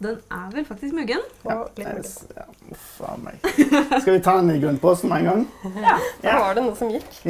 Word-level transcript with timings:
Den 0.00 0.16
er 0.32 0.46
vel 0.54 0.64
faktisk 0.64 0.94
muggen. 0.96 1.20
Ja, 1.44 1.58
ja, 1.76 2.44
uff 2.72 3.00
a 3.04 3.16
meg. 3.20 3.36
Skal 4.00 4.14
vi 4.14 4.20
ta 4.24 4.36
den 4.40 4.48
i 4.54 4.60
grunnposten 4.62 5.10
med 5.12 5.18
en 5.20 5.28
gang? 5.28 5.42
Ja. 5.84 5.98
Da 6.22 6.38
var 6.40 6.54
det 6.56 6.64
noe 6.64 6.76
som 6.78 6.88
gikk. 6.88 7.10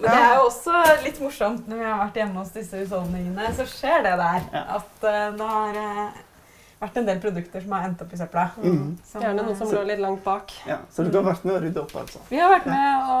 Men 0.00 0.08
det 0.08 0.16
er 0.16 0.34
jo 0.38 0.46
også 0.46 0.80
litt 1.04 1.18
morsomt 1.20 1.66
når 1.68 1.76
vi 1.82 1.84
har 1.84 1.98
vært 2.00 2.16
hjemme 2.22 2.40
hos 2.40 2.52
disse 2.54 2.80
husholdningene, 2.80 3.50
så 3.58 3.66
skjer 3.68 4.06
det 4.06 4.14
der. 4.22 4.46
Ja. 4.54 4.62
At 4.78 5.04
eh, 5.10 5.26
det 5.36 5.48
har 5.52 5.80
eh, 5.82 6.20
vært 6.80 6.96
en 7.02 7.08
del 7.10 7.20
produkter 7.20 7.60
som 7.66 7.74
har 7.76 7.84
endt 7.90 8.00
opp 8.06 8.14
i 8.16 8.20
søpla. 8.22 8.46
Mm. 8.64 8.86
Som, 9.04 9.20
Gjerne 9.26 9.44
noe 9.44 9.58
som 9.60 9.68
så, 9.68 9.76
lå 9.76 9.82
litt 9.92 10.00
langt 10.00 10.24
bak. 10.24 10.54
Ja, 10.68 10.78
så 10.88 11.04
du 11.04 11.12
har 11.20 11.26
vært 11.28 11.44
med 11.44 11.58
å 11.58 11.60
rydde 11.66 11.82
opp, 11.84 11.92
altså? 12.00 12.24
Vi 12.32 12.40
har 12.40 12.54
vært 12.56 12.70
med 12.72 13.12
å 13.12 13.20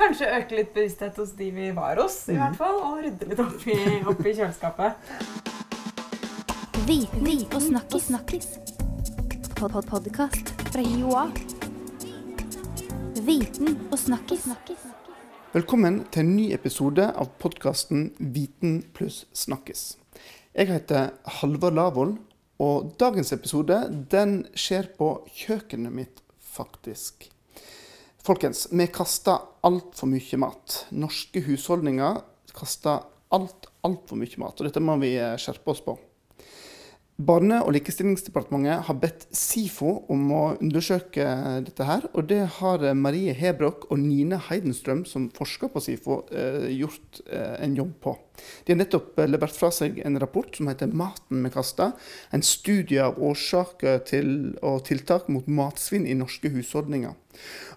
kanskje 0.00 0.32
øke 0.38 0.56
litt 0.62 0.72
bevissthet 0.72 1.20
hos 1.20 1.34
de 1.36 1.50
vi 1.52 1.68
var 1.76 2.00
hos, 2.00 2.22
i 2.32 2.38
Mhm. 2.38 2.40
hvert 2.46 2.56
fall. 2.62 2.80
Og 2.88 3.04
rydde 3.04 3.28
litt 3.34 3.44
opp 3.44 3.66
i, 3.68 3.78
opp 4.14 4.24
i 4.24 4.32
kjøleskapet. 4.40 4.92
Viten 6.90 7.44
og 7.54 7.62
snakkis. 7.62 8.02
snakkis. 8.02 8.46
Pod 9.56 9.70
-pod 9.70 9.86
Podkast 9.86 10.48
fra 10.72 10.82
Joa. 10.82 11.30
Viten 13.22 13.88
og 13.92 13.98
snakkis. 13.98 14.46
Velkommen 15.52 16.04
til 16.10 16.20
en 16.20 16.36
ny 16.36 16.52
episode 16.52 17.12
av 17.14 17.28
podkasten 17.38 18.10
Viten 18.18 18.82
pluss 18.94 19.26
snakkis. 19.32 19.98
Jeg 20.54 20.66
heter 20.66 21.10
Halvard 21.24 21.74
Lavoll, 21.74 22.18
og 22.58 22.98
dagens 22.98 23.32
episode 23.32 24.06
den 24.10 24.46
skjer 24.54 24.90
på 24.98 25.28
kjøkkenet 25.30 25.92
mitt, 25.92 26.22
faktisk. 26.40 27.30
Folkens, 28.24 28.66
vi 28.72 28.86
kaster 28.86 29.38
altfor 29.62 30.06
mye 30.06 30.36
mat. 30.36 30.86
Norske 30.90 31.40
husholdninger 31.40 32.20
kaster 32.52 33.06
alt, 33.30 33.66
altfor 33.84 34.16
mye 34.16 34.38
mat, 34.38 34.60
og 34.60 34.64
dette 34.64 34.80
må 34.80 34.96
vi 34.96 35.14
eh, 35.14 35.36
skjerpe 35.36 35.70
oss 35.70 35.80
på. 35.80 36.00
Barne- 37.20 37.58
og 37.60 37.74
likestillingsdepartementet 37.74 38.86
har 38.86 38.96
bedt 38.96 39.26
SIFO 39.36 39.90
om 40.12 40.30
å 40.32 40.42
undersøke 40.56 41.24
dette 41.66 41.84
her, 41.84 42.06
og 42.14 42.28
det 42.30 42.40
har 42.56 42.84
Marie 42.96 43.34
Hebrok 43.36 43.88
og 43.90 44.00
Nine 44.00 44.38
Heidenstrøm, 44.46 45.02
som 45.04 45.26
forsker 45.36 45.68
på 45.72 45.82
SIFO, 45.84 46.20
eh, 46.32 46.70
gjort 46.78 47.20
eh, 47.26 47.58
en 47.66 47.76
jobb 47.76 47.92
på. 48.00 48.14
De 48.64 48.72
har 48.72 48.80
nettopp 48.80 49.20
eh, 49.20 49.28
levert 49.28 49.52
fra 49.52 49.68
seg 49.74 50.00
en 50.06 50.16
rapport 50.22 50.54
som 50.56 50.70
heter 50.70 50.88
'Maten 50.88 51.44
vi 51.44 51.52
kaster'. 51.52 51.92
En 52.32 52.42
studie 52.42 53.02
av 53.04 53.20
årsaker 53.20 54.00
til 54.06 54.56
og 54.62 54.84
tiltak 54.88 55.28
mot 55.28 55.46
matsvinn 55.46 56.06
i 56.06 56.16
norske 56.16 56.48
husholdninger. 56.48 57.12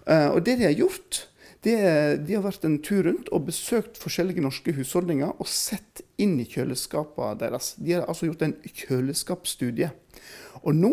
Og 0.06 0.44
det 0.44 0.58
de 0.58 0.64
har 0.64 0.76
gjort, 0.76 1.28
det, 1.64 2.26
de 2.28 2.36
har 2.36 2.44
vært 2.44 2.66
en 2.68 2.76
tur 2.84 3.06
rundt 3.06 3.30
og 3.32 3.46
besøkt 3.48 3.98
forskjellige 4.00 4.44
norske 4.44 4.74
husholdninger 4.76 5.32
og 5.40 5.48
sett 5.48 6.02
inn 6.20 6.36
i 6.42 6.46
kjøleskapene 6.48 7.38
deres. 7.40 7.72
De 7.80 7.96
har 7.96 8.06
altså 8.08 8.28
gjort 8.28 8.44
en 8.46 8.56
kjøleskapsstudie. 8.68 9.90
Og 10.62 10.76
nå 10.76 10.92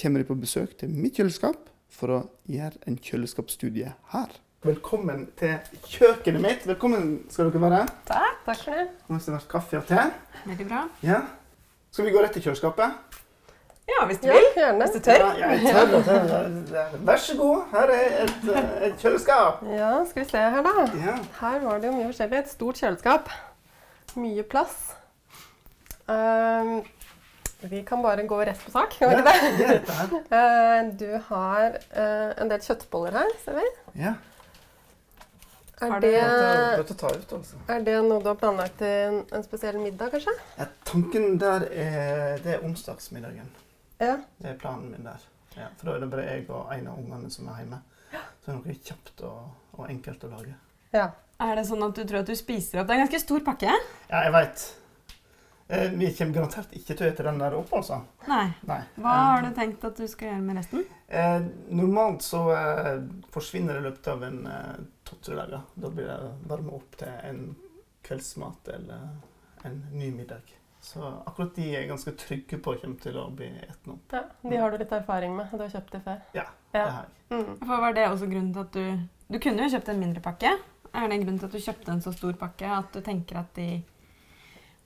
kommer 0.00 0.22
de 0.22 0.28
på 0.28 0.38
besøk 0.38 0.76
til 0.80 0.94
mitt 0.94 1.18
kjøleskap 1.18 1.68
for 1.94 2.14
å 2.14 2.22
gjøre 2.50 2.80
en 2.88 2.98
kjøleskapsstudie 2.98 3.92
her. 4.14 4.38
Velkommen 4.64 5.26
til 5.36 5.58
kjøkkenet 5.92 6.40
mitt. 6.40 6.62
Velkommen 6.64 7.10
skal 7.28 7.50
dere 7.50 7.66
være. 7.66 7.82
Takk 8.08 8.46
for 8.62 8.70
det. 8.72 8.86
Nå 9.04 9.18
har 9.18 9.26
det 9.26 9.34
vært 9.34 9.50
kaffe 9.50 9.82
og 9.82 9.90
te. 9.90 10.06
Veldig 10.46 10.68
bra. 10.70 10.86
Ja. 11.04 11.20
Skal 11.92 12.08
vi 12.08 12.14
gå 12.14 12.22
rett 12.24 12.32
til 12.38 12.46
kjøleskapet? 12.46 13.20
Ja, 13.88 14.06
hvis 14.08 14.18
du 14.22 14.26
Ja, 14.28 14.32
vil. 14.32 14.46
gjerne. 14.56 14.84
Hvis 14.86 14.94
du 14.96 15.00
tør. 15.10 15.24
Ja, 15.38 15.48
jeg 15.48 15.60
tør. 15.72 16.02
tør. 16.02 16.96
Vær 17.04 17.16
så 17.20 17.36
god. 17.36 17.62
Her 17.72 17.90
er 17.92 18.24
et, 18.24 18.44
et 18.88 18.94
kjøleskap. 19.02 19.62
Ja, 19.68 19.90
skal 20.08 20.24
vi 20.24 20.28
se 20.30 20.38
her, 20.38 20.62
da. 20.64 20.86
Ja. 21.04 21.16
Her 21.40 21.58
var 21.66 21.78
det 21.82 21.90
jo 21.90 21.92
mye 21.98 22.08
forskjellig. 22.08 22.38
Et 22.38 22.48
stort 22.54 22.80
kjøleskap. 22.80 23.28
Mye 24.16 24.42
plass. 24.42 24.94
Um, 26.08 26.82
vi 27.64 27.82
kan 27.88 28.02
bare 28.04 28.24
gå 28.28 28.38
rett 28.44 28.60
på 28.64 28.70
sak, 28.72 28.96
kan 28.98 29.08
vi 29.10 29.16
Ja, 29.16 29.34
ikke 29.48 29.66
det? 29.68 29.96
er. 30.30 30.78
Eh, 30.78 30.88
du 31.00 31.10
har 31.28 31.76
uh, 31.96 32.30
en 32.42 32.50
del 32.50 32.60
kjøttboller 32.60 33.16
her, 33.20 33.30
ser 33.44 33.56
vi. 33.60 33.66
Ja. 34.02 34.14
Er 35.84 35.98
det, 36.00 36.14
altså. 36.22 37.56
er 37.68 37.80
det 37.84 37.96
noe 38.06 38.20
du 38.22 38.28
har 38.30 38.36
planlagt 38.40 38.78
til 38.78 38.86
en, 39.08 39.16
en 39.34 39.42
spesiell 39.44 39.76
middag, 39.82 40.12
kanskje? 40.14 40.32
Ja, 40.58 40.68
tanken 40.86 41.34
der 41.40 41.66
er 41.72 42.38
Det 42.44 42.54
er 42.54 42.62
onsdagsmiddagen. 42.64 43.50
Ja. 44.00 44.16
Det 44.38 44.50
er 44.50 44.58
planen 44.58 44.90
min 44.90 45.04
der. 45.06 45.20
Ja, 45.56 45.68
for 45.78 45.86
da 45.86 45.96
er 45.96 46.00
det 46.04 46.10
bare 46.10 46.24
jeg 46.26 46.46
og 46.50 46.72
en 46.74 46.88
av 46.90 46.98
ungene 46.98 47.30
som 47.30 47.48
er 47.52 47.60
hjemme. 47.62 47.82
Så 48.14 48.46
det 48.46 48.54
er 48.54 48.56
noe 48.60 48.78
kjapt 48.88 49.20
og, 49.26 49.52
og 49.78 49.90
enkelt 49.90 50.24
å 50.24 50.32
lage. 50.36 50.54
ja. 50.94 51.10
Er 51.42 51.56
det 51.58 51.64
sånn 51.66 51.82
at 51.82 51.96
du 51.98 52.04
tror 52.06 52.20
at 52.22 52.28
du 52.30 52.36
spiser 52.38 52.78
opp? 52.78 52.86
Det 52.86 52.94
er 52.94 53.00
en 53.00 53.08
ganske 53.08 53.18
stor 53.24 53.40
pakke. 53.42 53.72
Ja, 54.06 54.20
jeg 54.22 54.32
veit. 54.36 54.60
Eh, 55.66 55.88
vi 55.98 56.10
kommer 56.14 56.36
garantert 56.36 56.70
ikke 56.78 56.94
til 56.94 57.08
å 57.08 57.10
spise 57.10 57.24
den 57.26 57.40
der 57.42 57.56
opp, 57.58 57.72
altså. 57.74 57.96
Nei. 58.30 58.44
Nei. 58.70 58.76
Hva 59.02 59.14
Eh, 59.16 59.24
har 59.32 59.42
du 59.42 59.48
tenkt 59.56 59.84
at 59.88 59.96
du 59.98 60.06
skal 60.08 60.28
gjøre 60.30 60.44
med 60.46 60.60
resten? 60.60 60.84
Eh, 61.08 61.40
normalt 61.74 62.22
så 62.22 62.44
eh, 62.54 63.00
forsvinner 63.34 63.74
det 63.74 63.82
i 63.82 63.86
løpet 63.88 64.10
av 64.14 64.22
en 64.28 64.38
eh, 64.46 64.78
to-tre 65.10 65.34
dager. 65.40 65.66
Da 65.74 65.90
blir 65.90 66.06
det 66.06 66.30
varma 66.52 66.76
opp 66.78 66.94
til 67.02 67.10
en 67.32 67.42
kveldsmat 68.06 68.70
eller 68.78 69.08
en 69.66 69.80
ny 69.90 70.12
middag. 70.14 70.54
Så 70.84 71.00
akkurat 71.24 71.54
de 71.56 71.64
er 71.70 71.78
jeg 71.80 71.88
ganske 71.88 72.12
trygge 72.20 72.58
på 72.60 72.74
kommer 72.82 73.00
til 73.00 73.16
å 73.16 73.24
bli 73.32 73.48
spist 73.62 73.88
opp. 73.88 74.12
ja. 74.12 74.22
De 74.42 74.56
har 74.60 74.70
du 74.70 74.78
litt 74.82 74.92
erfaring 74.92 75.32
med. 75.36 75.48
Du 75.54 75.62
har 75.64 75.72
kjøpt 75.72 75.92
de 75.96 76.00
før. 76.04 76.20
Ja, 76.36 76.44
Ja. 76.74 76.84
det 76.84 76.90
har 76.92 77.06
jeg. 77.06 77.12
Mm. 77.30 77.58
For 77.58 77.80
Var 77.86 77.92
det 77.96 78.08
også 78.08 78.26
grunnen 78.30 78.52
til 78.52 78.60
at 78.60 78.72
du 78.72 79.08
Du 79.32 79.38
kunne 79.40 79.64
jo 79.64 79.72
kjøpt 79.72 79.88
en 79.88 80.00
mindre 80.00 80.20
pakke. 80.20 80.50
Er 80.94 81.08
det 81.08 81.20
grunnen 81.22 81.38
til 81.40 81.46
at 81.46 81.52
du 81.52 81.58
kjøpte 81.58 81.92
en 81.92 82.02
så 82.04 82.12
stor 82.12 82.32
pakke 82.38 82.68
at 82.68 82.92
du 82.92 83.00
tenker 83.00 83.38
at 83.40 83.54
de 83.56 83.82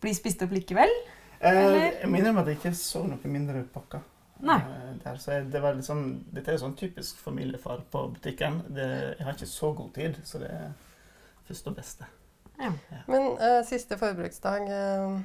blir 0.00 0.14
spist 0.14 0.42
opp 0.42 0.50
likevel? 0.54 0.88
Eh, 1.40 2.00
jeg 2.02 2.08
minner 2.10 2.30
om 2.30 2.38
at 2.38 2.46
jeg 2.46 2.56
ikke 2.60 2.72
så 2.74 3.02
noe 3.06 3.30
mindre 3.30 3.64
pakker. 3.74 4.00
Nei. 4.40 4.56
Eh, 4.58 4.92
der, 5.04 5.16
så 5.18 5.32
jeg, 5.32 5.48
det 5.52 5.62
var 5.62 5.80
sånn, 5.82 6.24
dette 6.32 6.52
er 6.52 6.56
jo 6.56 6.62
sånn 6.62 6.76
typisk 6.78 7.18
familiefar 7.18 7.82
på 7.90 8.04
butikken. 8.14 8.62
Det, 8.68 8.86
jeg 9.18 9.26
har 9.26 9.34
ikke 9.34 9.50
så 9.50 9.72
god 9.74 9.90
tid, 9.98 10.20
så 10.24 10.38
det 10.38 10.52
er 10.54 10.70
først 11.48 11.66
og 11.66 11.76
beste. 11.76 12.06
Ja. 12.58 12.70
Men 13.06 13.32
uh, 13.38 13.60
siste 13.66 13.98
forbruksdag 13.98 14.70
eh, 14.70 15.18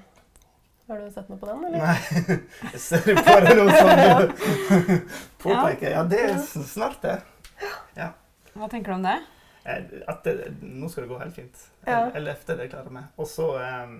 Har 0.87 0.99
du 0.99 1.11
sett 1.15 1.29
noe 1.31 1.39
på 1.39 1.47
den, 1.47 1.61
eller? 1.65 1.79
Nei, 1.79 2.39
jeg 2.73 2.81
ser 2.83 3.19
bare 3.23 3.53
noe 3.55 3.75
som 3.77 3.91
du 3.95 4.97
påpeker. 5.43 5.93
Ja, 5.93 6.01
det 6.03 6.19
er 6.25 6.41
snart 6.67 6.99
det. 7.05 7.13
Ja. 7.95 8.09
Hva 8.53 8.67
tenker 8.71 8.91
du 8.91 8.97
om 8.97 9.05
det? 9.07 9.15
Eh, 9.63 9.83
At 10.11 10.25
det, 10.27 10.49
nå 10.59 10.89
skal 10.91 11.05
det 11.05 11.09
gå 11.13 11.19
helt 11.21 11.35
fint. 11.37 11.61
Ja. 11.87 12.01
Eller 12.11 12.35
etter 12.35 12.59
det 12.59 12.67
klarer 12.73 12.89
jeg 12.91 12.97
meg. 12.97 13.11
Og 13.15 13.29
så 13.31 13.47
eh, 13.63 13.93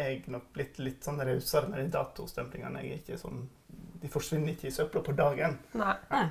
er 0.00 0.12
jeg 0.14 0.22
nok 0.32 0.48
blitt 0.56 0.80
litt 0.80 1.04
sånn 1.04 1.20
rausere 1.20 1.68
med 1.68 1.82
de 1.84 1.90
datostemplingene. 1.98 2.80
Jeg 2.86 2.94
er 2.96 3.02
ikke 3.02 3.20
sånn, 3.20 3.42
de 4.00 4.12
forsvinner 4.12 4.54
ikke 4.54 4.70
i 4.70 4.74
søpla 4.74 5.04
på 5.04 5.16
dagen. 5.18 5.58
Nei. 5.76 5.96
Nei. 6.14 6.24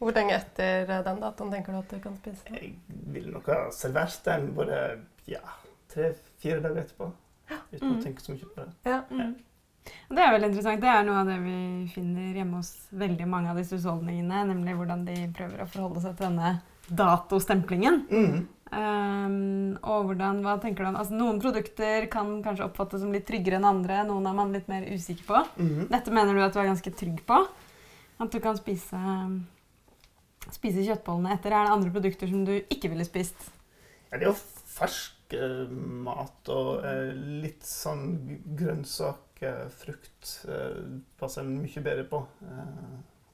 Hvor 0.00 0.12
lenge 0.16 0.34
etter 0.40 0.88
eh, 0.88 1.04
den 1.04 1.20
datoen 1.20 1.52
tenker 1.52 1.76
du 1.76 1.82
at 1.82 1.92
du 1.92 2.00
kan 2.04 2.16
spise? 2.20 2.48
Jeg 2.56 2.72
vil 3.12 3.28
nok 3.32 3.52
ha 3.52 3.60
servert 3.76 4.24
den 4.24 4.50
både 4.56 4.80
ja, 5.28 5.44
tre-fire 5.92 6.64
dager 6.64 6.82
etterpå. 6.86 7.12
Uten 7.72 7.88
Mm. 7.90 7.98
å 7.98 8.02
tenke 8.02 8.20
så 8.24 8.32
mye 8.34 8.48
på 8.54 8.54
det. 8.64 8.68
Ja. 8.84 9.02
Mm. 9.10 9.34
Det 10.10 10.18
er 10.18 10.32
veldig 10.34 10.48
interessant. 10.50 10.80
Det 10.82 10.88
er 10.90 11.04
noe 11.06 11.20
av 11.20 11.26
det 11.26 11.36
vi 11.44 11.86
finner 11.94 12.34
hjemme 12.34 12.56
hos 12.58 12.72
veldig 12.92 13.26
mange 13.30 13.50
av 13.50 13.56
disse 13.60 13.76
husholdningene. 13.76 14.40
Nemlig 14.50 14.74
hvordan 14.76 15.04
de 15.06 15.14
prøver 15.36 15.62
å 15.62 15.68
forholde 15.70 16.02
seg 16.02 16.16
til 16.16 16.26
denne 16.26 16.60
datostemplingen. 16.90 18.00
Mm. 18.10 18.48
Um, 18.72 19.78
og 19.86 20.08
hvordan, 20.08 20.40
hva 20.42 20.56
tenker 20.60 20.82
du 20.82 20.88
om 20.88 20.96
altså, 20.98 21.14
Noen 21.14 21.38
produkter 21.40 22.08
kan 22.10 22.42
kanskje 22.42 22.64
oppfattes 22.66 23.00
som 23.00 23.12
litt 23.14 23.26
tryggere 23.28 23.60
enn 23.60 23.68
andre. 23.68 24.00
Noen 24.08 24.26
er 24.26 24.34
man 24.34 24.52
litt 24.52 24.66
mer 24.68 24.82
usikker 24.90 25.24
på. 25.28 25.44
Mhm. 25.62 25.88
Dette 25.92 26.10
mener 26.10 26.34
du 26.34 26.40
at 26.42 26.52
du 26.52 26.58
er 26.58 26.66
ganske 26.72 26.90
trygg 26.98 27.22
på? 27.28 27.46
At 28.18 28.30
du 28.32 28.40
kan 28.40 28.56
spise, 28.58 28.98
spise 30.54 30.82
kjøttbollene 30.86 31.34
etter? 31.36 31.52
Er 31.54 31.66
det 31.68 31.74
andre 31.76 31.92
produkter 31.94 32.30
som 32.30 32.44
du 32.46 32.54
ikke 32.72 32.90
ville 32.92 33.06
spist? 33.06 33.50
Ja, 34.10 34.18
det 34.18 34.26
er 34.26 34.32
jo 34.32 34.36
fersk 34.76 35.12
eh, 35.34 35.66
mat 36.06 36.50
og 36.52 36.84
eh, 36.86 37.10
litt 37.42 37.66
sånn 37.66 38.06
grønnsak, 38.58 39.22
frukt, 39.76 40.30
eh, 40.48 40.78
passer 41.20 41.44
jeg 41.44 41.58
mye 41.58 41.82
bedre 41.84 42.06
på. 42.08 42.22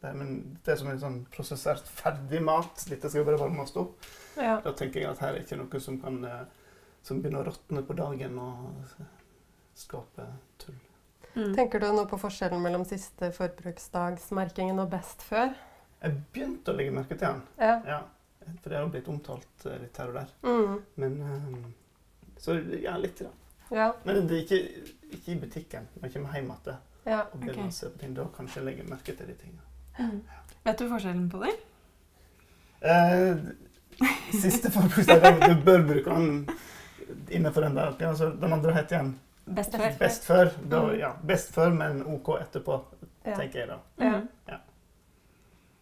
Det, 0.02 0.10
men 0.18 0.32
det 0.66 0.74
som 0.80 0.88
er 0.90 0.98
sånn 0.98 1.20
prosessert 1.30 1.86
ferdig 1.86 2.40
mat, 2.42 2.86
dette 2.90 3.10
skal 3.10 3.22
jo 3.22 3.28
bare 3.28 3.42
varmes 3.44 3.76
opp. 3.78 4.00
Ja. 4.34 4.56
Da 4.64 4.72
tenker 4.74 5.02
jeg 5.02 5.12
at 5.12 5.22
her 5.22 5.36
er 5.36 5.44
ikke 5.44 5.60
noe 5.60 5.82
som 5.82 6.00
kan 6.02 6.18
som 7.02 7.18
begynner 7.18 7.42
å 7.42 7.50
råtne 7.50 7.82
på 7.86 7.94
dagen 7.98 8.38
og 8.38 8.94
skape 9.78 10.26
tull. 10.62 10.78
Mm. 11.34 11.52
Tenker 11.56 11.80
du 11.80 11.88
noe 11.94 12.06
på 12.08 12.18
forskjellen 12.20 12.60
mellom 12.62 12.84
siste 12.86 13.30
forbruksdagsmerkingen 13.34 14.82
og 14.82 14.90
best 14.92 15.24
før? 15.26 15.54
Jeg 16.02 16.18
begynte 16.34 16.72
å 16.72 16.76
legge 16.76 16.94
merke 16.94 17.16
til 17.16 17.28
den, 17.28 17.46
Ja. 17.62 17.78
ja. 17.86 18.00
For 18.60 18.72
det 18.72 18.78
har 18.78 18.88
blitt 18.90 19.08
omtalt 19.08 19.64
litt 19.78 19.98
her 20.02 20.10
og 20.10 20.16
der. 20.18 20.30
Mm. 20.42 20.78
Men 20.98 21.20
eh, 21.22 21.58
Så 22.42 22.56
ja, 22.82 22.96
litt. 22.98 23.20
Da. 23.22 23.30
Ja. 23.72 23.88
Men 24.04 24.26
det 24.28 24.36
er 24.36 24.42
ikke, 24.42 24.86
ikke 25.14 25.32
i 25.32 25.40
butikken. 25.40 25.88
Når 25.94 26.08
jeg 26.08 26.14
kommer 26.16 26.34
hjem 26.36 26.48
igjen 26.50 26.80
ja. 27.06 27.20
og 27.22 27.38
begynner 27.40 27.68
å 27.70 27.74
se 27.74 27.90
på 27.92 28.00
ting, 28.02 28.14
da 28.16 28.26
kan 28.34 28.48
jeg 28.48 28.52
ikke 28.56 28.64
legge 28.66 28.86
merke 28.90 29.14
til 29.18 29.30
de 29.30 29.36
tingene. 29.38 29.68
Mm. 29.98 30.18
Vet 30.66 30.78
du 30.82 30.88
forskjellen 30.90 31.28
på 31.30 31.42
dem? 31.42 31.60
Eh, 32.92 33.44
siste 34.42 34.70
forbruksdag, 34.74 35.38
du 35.48 35.54
bør 35.64 35.86
bruke 35.86 36.16
den 36.18 36.28
innenfor 37.30 37.68
den 37.68 37.78
der. 37.78 37.94
Altså, 38.10 38.32
den 38.42 38.58
andre 38.58 38.74
heter 38.74 38.98
igjen 38.98 39.14
Best 39.42 39.74
før. 39.74 39.94
Best 39.98 40.24
før, 40.26 40.50
da, 40.70 40.82
Mm. 40.82 40.98
ja, 41.00 41.08
best 41.26 41.54
før, 41.54 41.72
men 41.74 42.02
OK 42.06 42.28
etterpå, 42.40 42.76
Ja. 43.24 43.34
tenker 43.36 43.58
jeg 43.58 43.68
da. 43.68 44.58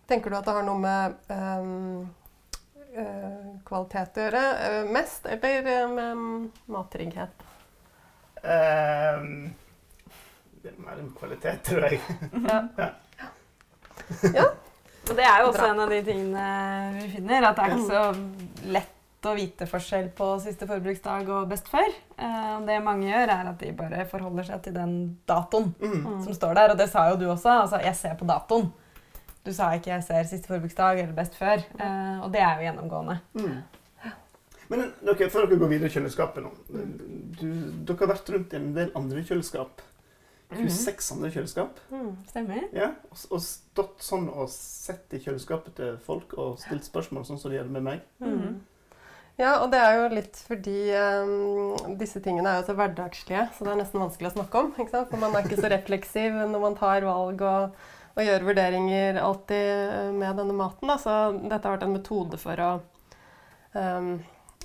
Tenker 0.08 0.30
du 0.30 0.36
at 0.36 0.44
det 0.44 0.54
har 0.54 0.64
noe 0.66 0.78
med 0.80 1.14
eh, 1.30 2.06
kvalitet 3.64 4.16
å 4.18 4.24
gjøre 4.26 4.44
eh, 4.66 4.84
mest, 4.90 5.26
eller 5.30 5.66
eh, 5.70 5.88
med 5.94 6.50
mattrygghet? 6.74 7.44
Ehm, 8.42 9.50
det 10.62 10.72
er 10.72 10.78
mer 10.84 10.98
en 11.00 11.10
kvalitet, 11.16 11.60
tror 11.64 11.86
jeg. 11.88 12.00
Og 15.10 15.16
det 15.16 15.24
er 15.26 15.40
jo 15.42 15.48
også 15.50 15.60
Bra. 15.64 15.68
en 15.72 15.80
av 15.84 15.90
de 15.90 16.00
tingene 16.06 16.46
vi 17.00 17.06
finner, 17.16 17.46
at 17.48 17.56
det 17.58 17.64
er 17.64 17.70
ikke 17.74 17.90
så 17.90 18.02
lett 18.74 18.96
å 19.28 19.32
vite 19.36 19.66
forskjell 19.68 20.06
på 20.16 20.26
siste 20.40 20.64
forbruksdag 20.68 21.28
og 21.28 21.48
best 21.50 21.66
før. 21.68 21.88
Eh, 22.16 22.52
det 22.68 22.78
mange 22.84 23.08
gjør, 23.10 23.32
er 23.34 23.48
at 23.50 23.58
de 23.60 23.72
bare 23.76 24.06
forholder 24.08 24.46
seg 24.48 24.62
til 24.64 24.76
den 24.76 24.94
datoen 25.28 25.74
Mm. 25.80 26.22
som 26.24 26.32
står 26.36 26.54
der. 26.56 26.70
Og 26.72 26.78
det 26.80 26.88
sa 26.92 27.08
jo 27.10 27.16
du 27.20 27.26
også. 27.28 27.50
Altså, 27.64 27.80
jeg 27.84 27.96
ser 27.96 28.14
på 28.16 28.24
datoen. 28.28 28.70
Du 29.44 29.52
sa 29.56 29.70
ikke 29.72 29.90
'jeg 29.90 30.04
ser 30.04 30.24
siste 30.24 30.48
forbruksdag' 30.48 31.02
eller 31.02 31.14
'best 31.16 31.34
før'. 31.34 31.64
Eh, 31.80 32.24
og 32.24 32.32
det 32.32 32.40
er 32.40 32.56
jo 32.56 32.66
gjennomgående. 32.66 33.20
Mm. 33.34 33.62
Men 34.70 34.92
okay, 35.08 35.28
før 35.28 35.46
dere 35.46 35.58
går 35.58 35.68
videre 35.68 35.90
i 35.90 35.94
kjøleskapet 35.94 36.44
nå 36.44 36.50
du, 37.40 37.46
Dere 37.86 37.96
har 37.98 38.12
vært 38.12 38.30
rundt 38.30 38.52
i 38.52 38.56
en 38.56 38.74
del 38.76 38.92
andre 38.94 39.24
kjøleskap. 39.26 39.82
26 40.50 41.12
andre 41.14 41.30
kjøleskap. 41.30 41.78
Mm. 41.90 42.16
Stemmer. 42.28 42.62
Ja, 42.74 42.92
og, 43.10 43.18
og 43.30 43.42
stått 43.42 44.02
sånn 44.02 44.28
og 44.30 44.48
sett 44.50 45.14
i 45.14 45.20
kjøleskapet 45.22 45.76
til 45.78 45.98
folk 46.06 46.34
og 46.38 46.58
stilt 46.62 46.86
spørsmål 46.86 47.26
sånn 47.26 47.38
som 47.38 47.50
de 47.52 47.58
gjør 47.58 47.70
med 47.70 47.86
meg. 47.86 48.00
Mm. 48.18 48.60
Ja, 49.40 49.54
og 49.62 49.70
det 49.72 49.78
er 49.80 49.94
jo 49.96 50.08
litt 50.12 50.40
fordi 50.44 50.90
um, 50.92 51.94
disse 52.00 52.20
tingene 52.20 52.50
er 52.50 52.60
jo 52.60 52.66
så 52.66 52.74
hverdagslige, 52.76 53.46
så 53.56 53.64
det 53.64 53.72
er 53.72 53.78
nesten 53.80 54.02
vanskelig 54.02 54.32
å 54.32 54.34
snakke 54.34 54.64
om. 54.64 54.74
ikke 54.74 54.92
sant? 54.92 55.08
For 55.12 55.22
man 55.22 55.38
er 55.38 55.46
ikke 55.46 55.62
så 55.62 55.70
refleksiv 55.76 56.36
når 56.42 56.66
man 56.66 56.76
tar 56.76 57.06
valg 57.06 57.46
og, 57.46 57.78
og 58.20 58.26
gjør 58.26 58.44
vurderinger 58.50 59.20
alltid 59.22 60.12
med 60.18 60.36
denne 60.42 60.56
maten. 60.56 60.90
Da. 60.90 60.98
Så 61.00 61.14
dette 61.40 61.64
har 61.64 61.78
vært 61.78 61.86
en 61.86 61.96
metode 61.96 62.40
for 62.40 62.60
å 62.60 62.72
um, 63.72 64.10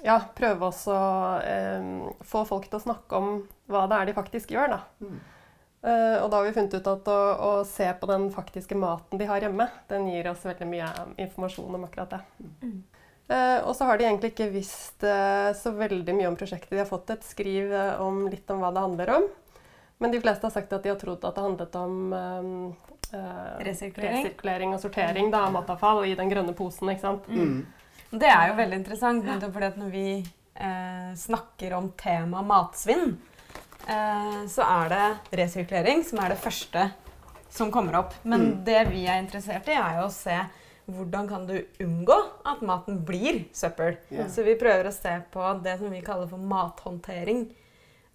ja, 0.04 0.18
prøve 0.36 0.70
å 0.70 0.98
ehm, 1.40 1.94
få 2.26 2.44
folk 2.48 2.68
til 2.70 2.80
å 2.80 2.84
snakke 2.84 3.22
om 3.22 3.40
hva 3.72 3.86
det 3.90 4.02
er 4.02 4.10
de 4.10 4.18
faktisk 4.18 4.52
gjør. 4.56 4.76
da. 4.76 4.82
Mm. 5.00 5.24
Uh, 5.86 6.18
og 6.24 6.32
da 6.32 6.40
har 6.40 6.48
vi 6.48 6.54
funnet 6.56 6.74
ut 6.74 6.88
at 6.90 7.10
å, 7.14 7.20
å 7.46 7.50
se 7.70 7.86
på 8.00 8.08
den 8.10 8.24
faktiske 8.34 8.78
maten 8.80 9.20
de 9.22 9.28
har 9.30 9.44
hjemme, 9.46 9.68
den 9.92 10.08
gir 10.10 10.32
oss 10.32 10.42
veldig 10.48 10.66
mye 10.66 10.88
informasjon 11.28 11.78
om 11.78 11.86
akkurat 11.86 12.16
det. 12.16 12.22
Mm. 12.64 12.80
Uh, 13.30 13.60
og 13.66 13.72
så 13.78 13.86
har 13.90 13.98
de 13.98 14.08
egentlig 14.08 14.32
ikke 14.34 14.50
visst 14.54 15.06
uh, 15.06 15.54
så 15.58 15.74
veldig 15.78 16.16
mye 16.18 16.32
om 16.32 16.38
prosjektet. 16.38 16.74
De 16.74 16.82
har 16.82 16.90
fått 16.90 17.14
et 17.14 17.26
skriv 17.26 17.74
om 18.02 18.26
litt 18.32 18.50
om 18.54 18.64
hva 18.64 18.74
det 18.74 18.86
handler 18.86 19.14
om. 19.20 19.30
Men 20.02 20.12
de 20.12 20.20
fleste 20.20 20.44
har 20.44 20.52
sagt 20.52 20.74
at 20.74 20.84
de 20.84 20.92
har 20.92 21.00
trodd 21.00 21.24
at 21.24 21.38
det 21.38 21.46
handlet 21.46 21.78
om 21.80 22.16
eh, 23.16 23.64
Resirkulering. 23.66 24.24
resirkulering 24.26 24.74
og 24.76 24.82
sortering 24.84 25.32
da, 25.34 25.46
av 25.48 25.54
matavfall 25.56 26.04
i 26.06 26.16
den 26.16 26.30
grønne 26.32 26.54
posen. 26.58 26.90
ikke 26.94 27.02
sant? 27.02 27.28
Mm. 27.28 27.66
Det 28.12 28.28
er 28.30 28.50
jo 28.52 28.58
veldig 28.60 28.78
interessant, 28.82 29.26
fordi 29.26 29.66
at 29.66 29.78
når 29.82 29.90
vi 29.92 30.08
eh, 30.56 31.14
snakker 31.20 31.74
om 31.76 31.90
tema 32.00 32.42
matsvinn, 32.46 33.18
eh, 33.88 34.46
så 34.48 34.62
er 34.68 34.90
det 34.94 35.40
resirkulering 35.42 36.04
som 36.08 36.20
er 36.24 36.30
det 36.36 36.38
første 36.44 36.92
som 37.50 37.72
kommer 37.72 37.96
opp. 38.02 38.14
Men 38.24 38.42
Mm. 38.52 38.64
det 38.66 38.88
vi 38.92 39.06
er 39.08 39.20
interessert 39.24 39.68
i, 39.68 39.72
er 39.80 40.00
jo 40.02 40.08
å 40.08 40.12
se 40.12 40.38
hvordan 40.92 41.28
kan 41.28 41.46
du 41.48 41.56
unngå 41.82 42.16
at 42.46 42.62
maten 42.62 43.00
blir 43.06 43.46
søppel. 43.52 43.98
Ja. 44.12 44.28
Så 44.30 44.44
vi 44.46 44.54
prøver 44.56 44.86
å 44.86 44.94
se 44.94 45.22
på 45.32 45.64
det 45.64 45.80
som 45.80 45.90
vi 45.90 46.02
kaller 46.02 46.28
for 46.28 46.38
mathåndtering. 46.38 47.48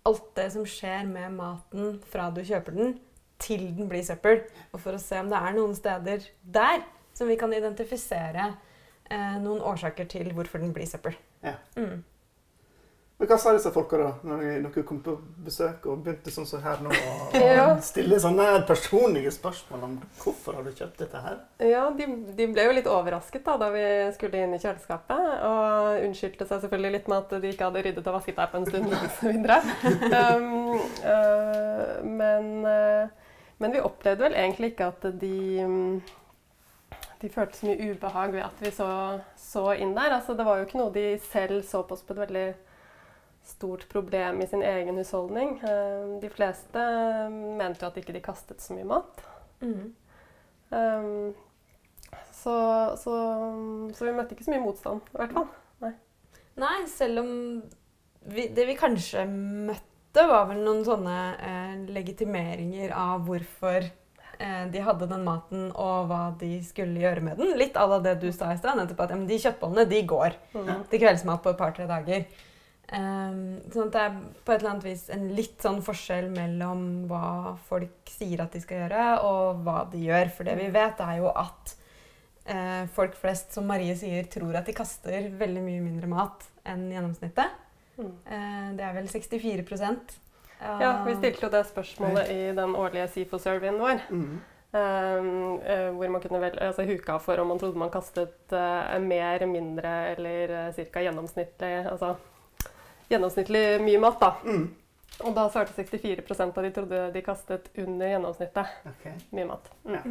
Alt 0.07 0.35
det 0.37 0.53
som 0.53 0.63
skjer 0.65 1.05
med 1.07 1.33
maten 1.33 1.99
fra 2.13 2.31
du 2.31 2.41
kjøper 2.43 2.77
den, 2.77 2.95
til 3.43 3.67
den 3.77 3.89
blir 3.91 4.05
søppel. 4.07 4.45
Og 4.73 4.81
for 4.83 4.97
å 4.97 5.03
se 5.03 5.21
om 5.21 5.31
det 5.33 5.41
er 5.41 5.57
noen 5.57 5.75
steder 5.79 6.29
der 6.43 6.85
som 7.17 7.29
vi 7.29 7.39
kan 7.41 7.53
identifisere 7.53 8.53
eh, 9.11 9.37
noen 9.43 9.61
årsaker 9.61 10.09
til 10.11 10.33
hvorfor 10.37 10.63
den 10.63 10.73
blir 10.77 10.89
søppel. 10.89 11.17
Ja. 11.45 11.59
Mm. 11.77 12.01
Men 13.21 13.29
hva 13.29 13.37
sa 13.37 13.51
disse 13.53 13.69
folka 13.69 13.99
da, 14.01 14.07
når 14.25 14.39
dere 14.65 14.83
kom 14.89 15.03
på 15.05 15.13
besøk 15.45 15.85
og 15.93 15.99
begynte 16.07 16.33
sånn 16.33 16.47
som 16.49 16.63
her 16.65 16.79
nå, 16.81 16.89
Ja. 17.37 17.67
stille 17.85 18.17
sånne 18.23 18.47
personlige 18.65 19.29
spørsmål 19.37 19.83
om 19.85 19.99
hvorfor 20.23 20.57
har 20.57 20.65
du 20.65 20.73
kjøpt 20.73 21.03
dette 21.03 21.21
her? 21.21 21.37
Ja, 21.61 21.83
de, 21.93 22.07
de 22.39 22.47
ble 22.49 22.65
jo 22.65 22.73
litt 22.79 22.89
overrasket 22.89 23.45
da, 23.45 23.59
da 23.61 23.69
vi 23.75 23.85
skulle 24.17 24.41
inn 24.41 24.57
i 24.57 24.63
kjøleskapet. 24.63 25.21
Og 25.51 26.07
unnskyldte 26.07 26.49
seg 26.49 26.65
selvfølgelig 26.65 26.95
litt 26.97 27.13
med 27.13 27.27
at 27.27 27.45
de 27.45 27.53
ikke 27.53 27.69
hadde 27.69 27.85
ryddet 27.91 28.09
og 28.09 28.17
vasket 28.17 28.41
der 28.41 28.53
på 28.55 28.63
en 28.63 28.69
stund. 28.73 28.89
og 28.89 29.09
så 29.21 29.35
videre. 29.35 29.61
Um, 30.21 30.81
uh, 31.05 32.01
men, 32.05 32.49
øh, 32.67 33.30
men 33.61 33.75
vi 33.77 33.83
opplevde 33.85 34.25
vel 34.25 34.39
egentlig 34.41 34.73
ikke 34.73 34.89
at 34.91 35.07
de 35.21 35.37
mm, 35.69 36.01
de 37.21 37.29
følte 37.29 37.59
så 37.59 37.69
mye 37.69 37.91
ubehag 37.93 38.33
ved 38.33 38.45
at 38.47 38.63
vi 38.65 38.71
så, 38.73 38.89
så 39.37 39.67
inn 39.77 39.93
der. 39.97 40.15
Altså, 40.17 40.35
det 40.37 40.47
var 40.49 40.59
jo 40.59 40.67
ikke 40.67 40.81
noe 40.81 40.93
de 40.95 41.07
selv 41.29 41.61
så 41.69 41.83
på 41.85 41.99
som 41.99 42.15
et 42.15 42.23
veldig 42.23 42.47
stort 43.51 43.85
problem 43.93 44.41
i 44.41 44.49
sin 44.49 44.65
egen 44.65 44.97
husholdning. 44.97 45.59
Eh, 45.65 46.17
De 46.23 46.31
fleste 46.33 46.87
mente 47.61 47.85
jo 47.85 47.91
at 47.91 48.01
ikke 48.01 48.17
de 48.17 48.25
kastet 48.25 48.65
så 48.65 48.77
mye 48.77 48.89
mat. 48.89 49.21
Mm. 49.61 49.93
Um, 50.71 51.35
så, 52.33 52.55
så, 52.97 53.15
så 53.93 54.07
vi 54.07 54.15
møtte 54.17 54.37
ikke 54.37 54.47
så 54.47 54.55
mye 54.55 54.65
motstand, 54.65 55.05
i 55.13 55.21
hvert 55.21 55.37
fall. 55.37 55.49
Nei, 56.61 56.77
selv 56.89 57.21
om 57.23 57.31
vi, 58.33 58.47
det 58.53 58.67
vi 58.69 58.77
kanskje 58.81 59.27
møtte, 59.29 59.87
var 60.15 60.47
vel 60.51 60.59
noen 60.65 60.85
sånne 60.85 61.17
eh, 61.39 61.75
legitimeringer 61.95 62.91
av 62.97 63.23
hvorfor 63.29 63.85
eh, 63.87 64.65
de 64.73 64.81
hadde 64.83 65.07
den 65.07 65.23
maten, 65.25 65.69
og 65.71 66.09
hva 66.11 66.23
de 66.41 66.57
skulle 66.67 66.99
gjøre 66.99 67.23
med 67.23 67.39
den. 67.39 67.55
Litt 67.61 67.77
à 67.79 67.87
la 67.87 68.01
det 68.03 68.17
du 68.21 68.33
sa 68.33 68.51
i 68.53 68.59
stad. 68.59 68.77
nettopp 68.81 69.01
at 69.07 69.11
ja, 69.15 69.17
De 69.31 69.39
kjøttbollene 69.39 69.89
de 69.89 70.03
går 70.03 70.35
Mm. 70.55 70.85
til 70.91 71.01
kveldsmat 71.01 71.43
på 71.43 71.51
et 71.51 71.59
par-tre 71.59 71.87
dager. 71.87 72.25
Um, 72.93 73.61
sånn 73.71 73.87
at 73.87 73.93
det 73.95 74.01
er 74.03 74.15
på 74.45 74.51
et 74.53 74.59
eller 74.65 74.71
annet 74.73 74.85
vis 74.89 75.05
en 75.15 75.29
litt 75.37 75.63
sånn 75.63 75.79
forskjell 75.87 76.27
mellom 76.35 77.07
hva 77.07 77.53
folk 77.69 78.11
sier 78.11 78.41
at 78.43 78.51
de 78.51 78.59
skal 78.65 78.81
gjøre, 78.83 79.05
og 79.23 79.61
hva 79.63 79.85
de 79.93 79.99
gjør. 80.09 80.33
For 80.35 80.43
det 80.49 80.57
vi 80.59 80.67
vet, 80.75 80.99
er 80.99 81.21
jo 81.21 81.29
at 81.31 81.77
eh, 82.51 82.89
folk 82.91 83.15
flest, 83.15 83.53
som 83.55 83.69
Marie 83.71 83.95
sier, 83.95 84.27
tror 84.27 84.57
at 84.59 84.67
de 84.67 84.75
kaster 84.75 85.31
veldig 85.39 85.63
mye 85.63 85.85
mindre 85.85 86.11
mat 86.11 86.49
enn 86.67 86.89
gjennomsnittet. 86.91 87.55
Mm. 88.01 88.13
Eh, 88.27 88.71
det 88.79 88.87
er 88.87 88.97
vel 88.97 89.09
64 89.13 89.81
av 90.61 90.81
Ja, 90.81 90.93
vi 91.07 91.17
stilte 91.17 91.47
jo 91.47 91.53
det 91.53 91.65
spørsmålet 91.69 92.33
i 92.33 92.41
den 92.57 92.75
årlige 92.77 93.09
SIFO-surveyen 93.15 93.79
vår. 93.81 94.03
Mm. 94.11 94.41
Eh, 94.73 95.89
hvor 95.97 96.09
man 96.09 96.23
kunne 96.23 96.41
vel, 96.41 96.59
altså 96.63 96.85
huka 96.87 97.19
for 97.19 97.41
om 97.43 97.49
man 97.51 97.59
trodde 97.59 97.79
man 97.79 97.91
kastet 97.91 98.53
eh, 98.53 98.99
mer, 99.03 99.47
mindre 99.47 99.95
eller 100.13 100.53
uh, 100.69 100.85
ca. 100.93 101.03
gjennomsnittlig 101.03 101.73
altså, 101.91 102.13
gjennomsnittlig 103.11 103.81
mye 103.83 103.99
mat. 103.99 104.21
da. 104.21 104.35
Mm. 104.45 104.69
Og 105.27 105.35
da 105.37 105.49
svarte 105.51 105.75
64% 105.77 106.59
av 106.59 106.65
de 106.65 106.71
trodde 106.77 107.01
de 107.13 107.23
kastet 107.25 107.67
under 107.75 108.13
gjennomsnittet 108.13 108.77
okay. 108.93 109.19
mye 109.35 109.49
mat. 109.51 109.73
Mm. 109.85 109.95
Ja. 109.95 110.03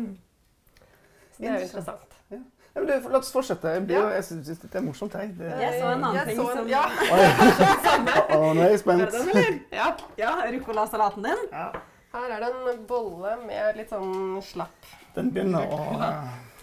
Så 1.31 1.43
det 1.43 1.50
er 1.50 1.60
jo 1.62 1.69
Interessant. 1.69 2.19
interessant. 2.27 2.58
Ja, 2.75 2.81
men 2.81 2.88
det, 2.88 2.97
la 3.11 3.17
oss 3.17 3.31
fortsette. 3.33 3.71
Jeg, 3.73 3.85
blir, 3.88 3.97
Ja. 4.13 4.21
syns 4.21 4.45
dette 4.47 4.77
er 4.77 4.81
morsomt. 4.85 5.13
Jeg. 5.13 5.31
Det, 5.38 5.49
Jeg 5.61 5.81
så 5.81 5.88
en 5.91 6.03
annen 6.03 6.15
Jeg 6.15 6.25
ting 6.27 6.38
så 6.38 6.49
en- 6.51 6.57
som 6.57 6.67
ja. 6.69 6.83
Å, 8.35 8.53
nå 8.53 8.61
er 8.61 8.69
jeg 8.75 8.79
spent. 8.83 9.01
Er 9.01 9.33
den. 9.33 9.61
Ja, 9.73 9.88
ja 10.17 10.35
ruccola-salaten 10.53 11.23
din. 11.25 11.41
Ja, 11.51 11.71
Her 12.13 12.31
er 12.35 12.39
det 12.45 12.51
en 12.73 12.85
bolle 12.89 13.35
med 13.45 13.75
litt 13.77 13.89
sånn 13.93 14.39
slapp. 14.41 14.85
den 15.15 15.31
begynner 15.33 15.65
å 15.69 15.81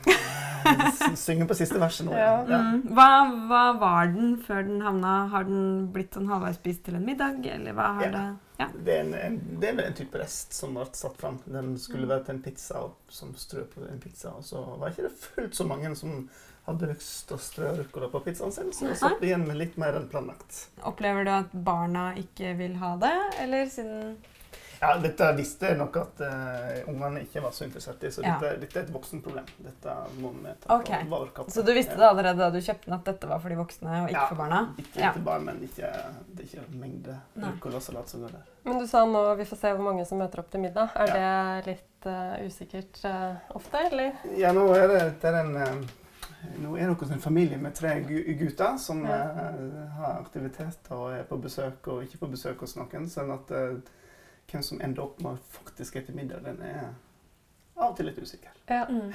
eh, 0.06 0.88
s- 0.90 1.26
på 1.48 1.54
siste 1.54 1.78
verset 1.78 2.06
nå. 2.06 2.12
Ja. 2.16 2.40
Mm. 2.46 2.82
Hva, 2.94 3.08
hva 3.50 3.62
var 3.78 4.06
den 4.14 4.36
før 4.46 4.62
den 4.66 4.80
havna? 4.82 5.28
Har 5.32 5.44
den 5.44 5.88
blitt 5.94 6.14
sånn 6.16 6.28
halvveis 6.30 6.58
spist 6.60 6.84
til 6.88 6.96
en 6.98 7.04
middag, 7.06 7.44
eller 7.46 7.72
hva 7.76 7.92
har 8.00 8.04
Ja. 8.04 8.10
det 8.18 8.26
Ja. 8.58 8.66
Det, 8.72 8.88
er 8.94 9.00
en, 9.04 9.14
en, 9.14 9.34
det 9.60 9.68
er 9.68 9.74
vel 9.76 9.84
en 9.90 9.94
type 9.98 10.16
rest 10.18 10.54
som 10.56 10.72
ble 10.74 10.86
satt 10.96 11.16
fram. 11.20 11.38
Den 11.44 11.74
skulle 11.78 12.08
være 12.08 12.24
til 12.24 12.34
en 12.38 12.42
pizza, 12.42 12.78
og, 12.86 12.94
som 13.12 13.34
strø 13.36 13.66
på 13.68 13.82
en 13.92 13.98
pizza. 14.00 14.30
Og 14.32 14.44
så 14.48 14.62
var 14.80 14.88
ikke 14.94 15.02
det 15.10 15.12
fullt 15.12 15.54
så 15.58 15.66
mange 15.68 15.90
som 15.94 16.30
hadde 16.66 16.88
lyst 16.88 17.28
til 17.28 17.36
å 17.36 17.42
strø 17.44 17.74
ruccola 17.76 18.08
på 18.10 18.22
pizzaen 18.24 18.50
sin, 18.56 18.72
så 18.72 18.88
jeg 18.88 18.96
satt 18.98 19.20
igjen 19.22 19.44
med 19.46 19.58
litt 19.60 19.76
mer 19.78 19.94
enn 20.00 20.08
planlagt. 20.10 20.64
Opplever 20.88 21.24
du 21.28 21.30
at 21.30 21.52
barna 21.52 22.08
ikke 22.18 22.56
vil 22.58 22.74
ha 22.80 22.94
det, 22.96 23.12
eller 23.44 23.68
siden 23.70 24.16
Ja, 24.80 24.90
dette 25.00 25.28
visste 25.36 25.70
jeg 25.70 25.78
nok 25.78 25.96
at 25.96 26.20
uh, 26.20 26.90
ungene 26.90 27.22
ikke 27.24 27.40
var 27.44 27.54
så 27.56 27.64
interessert 27.64 28.02
i, 28.04 28.10
så 28.12 28.22
Ja. 28.24 28.34
dette, 28.40 28.60
dette 28.60 28.78
er 28.78 28.84
et 28.84 28.92
voksenproblem. 28.92 29.46
Dette 29.64 29.94
må 30.20 30.32
vi 30.34 30.52
ta 30.60 30.76
okay. 30.76 31.04
på 31.04 31.16
vår. 31.16 31.30
Så 31.52 31.64
du 31.64 31.72
visste 31.72 31.96
det 31.96 32.04
allerede 32.08 32.36
da 32.42 32.50
du 32.52 32.60
kjøpte 32.60 32.90
den, 32.90 32.98
at 32.98 33.08
dette 33.08 33.30
var 33.30 33.40
for 33.40 33.48
de 33.54 33.56
voksne 33.56 34.02
og 34.02 34.10
ikke 34.10 34.20
Ja. 34.20 34.26
for 34.28 34.42
barna? 34.42 34.60
Ikke 34.78 35.00
Ja. 35.00 35.12
til 35.12 35.22
barn, 35.22 35.44
men 35.48 35.62
ikke, 35.64 35.92
det 36.28 36.44
er 36.44 36.48
ikke 36.50 36.78
mengde 36.84 37.18
ruccolasalat 37.36 38.08
som 38.08 38.20
går 38.26 38.36
der. 38.36 38.46
Men 38.64 38.78
du 38.78 38.86
sa 38.86 39.04
nå 39.06 39.34
vi 39.38 39.44
får 39.44 39.56
se 39.56 39.72
hvor 39.72 39.84
mange 39.84 40.04
som 40.06 40.18
møter 40.18 40.38
opp 40.42 40.50
til 40.50 40.60
middag. 40.60 40.90
Er 40.94 41.06
det 41.14 41.66
litt 41.66 42.06
uh, 42.06 42.46
usikkert 42.46 43.04
uh, 43.04 43.36
ofte, 43.56 43.78
eller? 43.90 44.12
Ja, 44.36 44.52
nå 44.52 44.68
er 44.74 44.88
det, 44.88 45.04
det 45.22 45.30
er 45.32 45.40
en, 45.44 45.88
Nå 46.62 46.76
er 46.76 46.92
dere 46.92 47.12
en 47.14 47.20
familie 47.20 47.56
med 47.58 47.74
tre 47.74 48.00
gutter 48.38 48.76
som 48.78 49.04
Ja. 49.04 49.24
uh, 49.34 49.88
har 49.98 50.20
aktivitet 50.20 50.90
og 50.90 51.12
er 51.12 51.24
på 51.24 51.40
besøk 51.42 51.88
og 51.88 52.02
ikke 52.04 52.18
på 52.18 52.30
besøk 52.30 52.60
hos 52.60 52.76
noen. 52.76 53.08
Sånn 53.10 53.32
at 53.34 53.50
eh, 53.50 53.78
hvem 54.50 54.62
som 54.62 54.80
ender 54.80 55.02
opp 55.02 55.20
med 55.24 55.38
faktisk 55.50 55.96
etter 56.00 56.14
middag, 56.14 56.42
den 56.44 56.60
er 56.62 56.84
av 57.76 57.90
og 57.90 57.96
til 57.98 58.06
litt 58.08 58.18
usikker. 58.18 58.52
Ja. 58.70 58.84
Mm. 58.88 59.12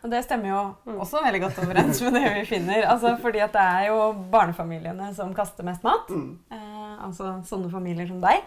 Og 0.00 0.08
det 0.14 0.22
stemmer 0.24 0.48
jo 0.48 0.60
Mm. 0.86 1.00
også 1.04 1.20
veldig 1.24 1.40
godt 1.42 1.58
overens 1.60 2.00
med 2.02 2.14
det 2.16 2.22
vi 2.38 2.44
finner. 2.48 2.86
Altså, 2.88 3.16
fordi 3.20 3.38
at 3.44 3.52
det 3.52 3.60
er 3.60 3.86
jo 3.90 3.98
barnefamiliene 4.32 5.10
som 5.14 5.34
kaster 5.36 5.62
mest 5.66 5.82
mat. 5.84 6.08
Mm. 6.08 6.38
Eh, 6.50 7.04
altså 7.04 7.34
sånne 7.44 7.70
familier 7.70 8.06
som 8.08 8.20
deg. 8.20 8.40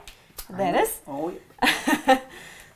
Deres. 0.58 1.02
Oi. 1.08 1.34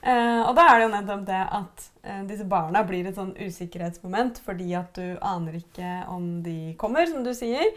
Eh, 0.07 0.41
og 0.47 0.53
da 0.55 0.61
er 0.69 0.77
det 0.77 0.83
jo 0.85 0.91
nettopp 0.93 1.23
det 1.27 1.39
at 1.57 1.81
eh, 2.05 2.19
disse 2.29 2.45
barna 2.47 2.83
blir 2.87 3.07
et 3.09 3.17
sånn 3.17 3.31
usikkerhetsmoment 3.43 4.37
fordi 4.45 4.69
at 4.77 4.93
du 4.95 5.17
aner 5.25 5.57
ikke 5.57 5.89
om 6.13 6.27
de 6.45 6.75
kommer, 6.79 7.09
som 7.09 7.25
du 7.25 7.33
sier. 7.35 7.73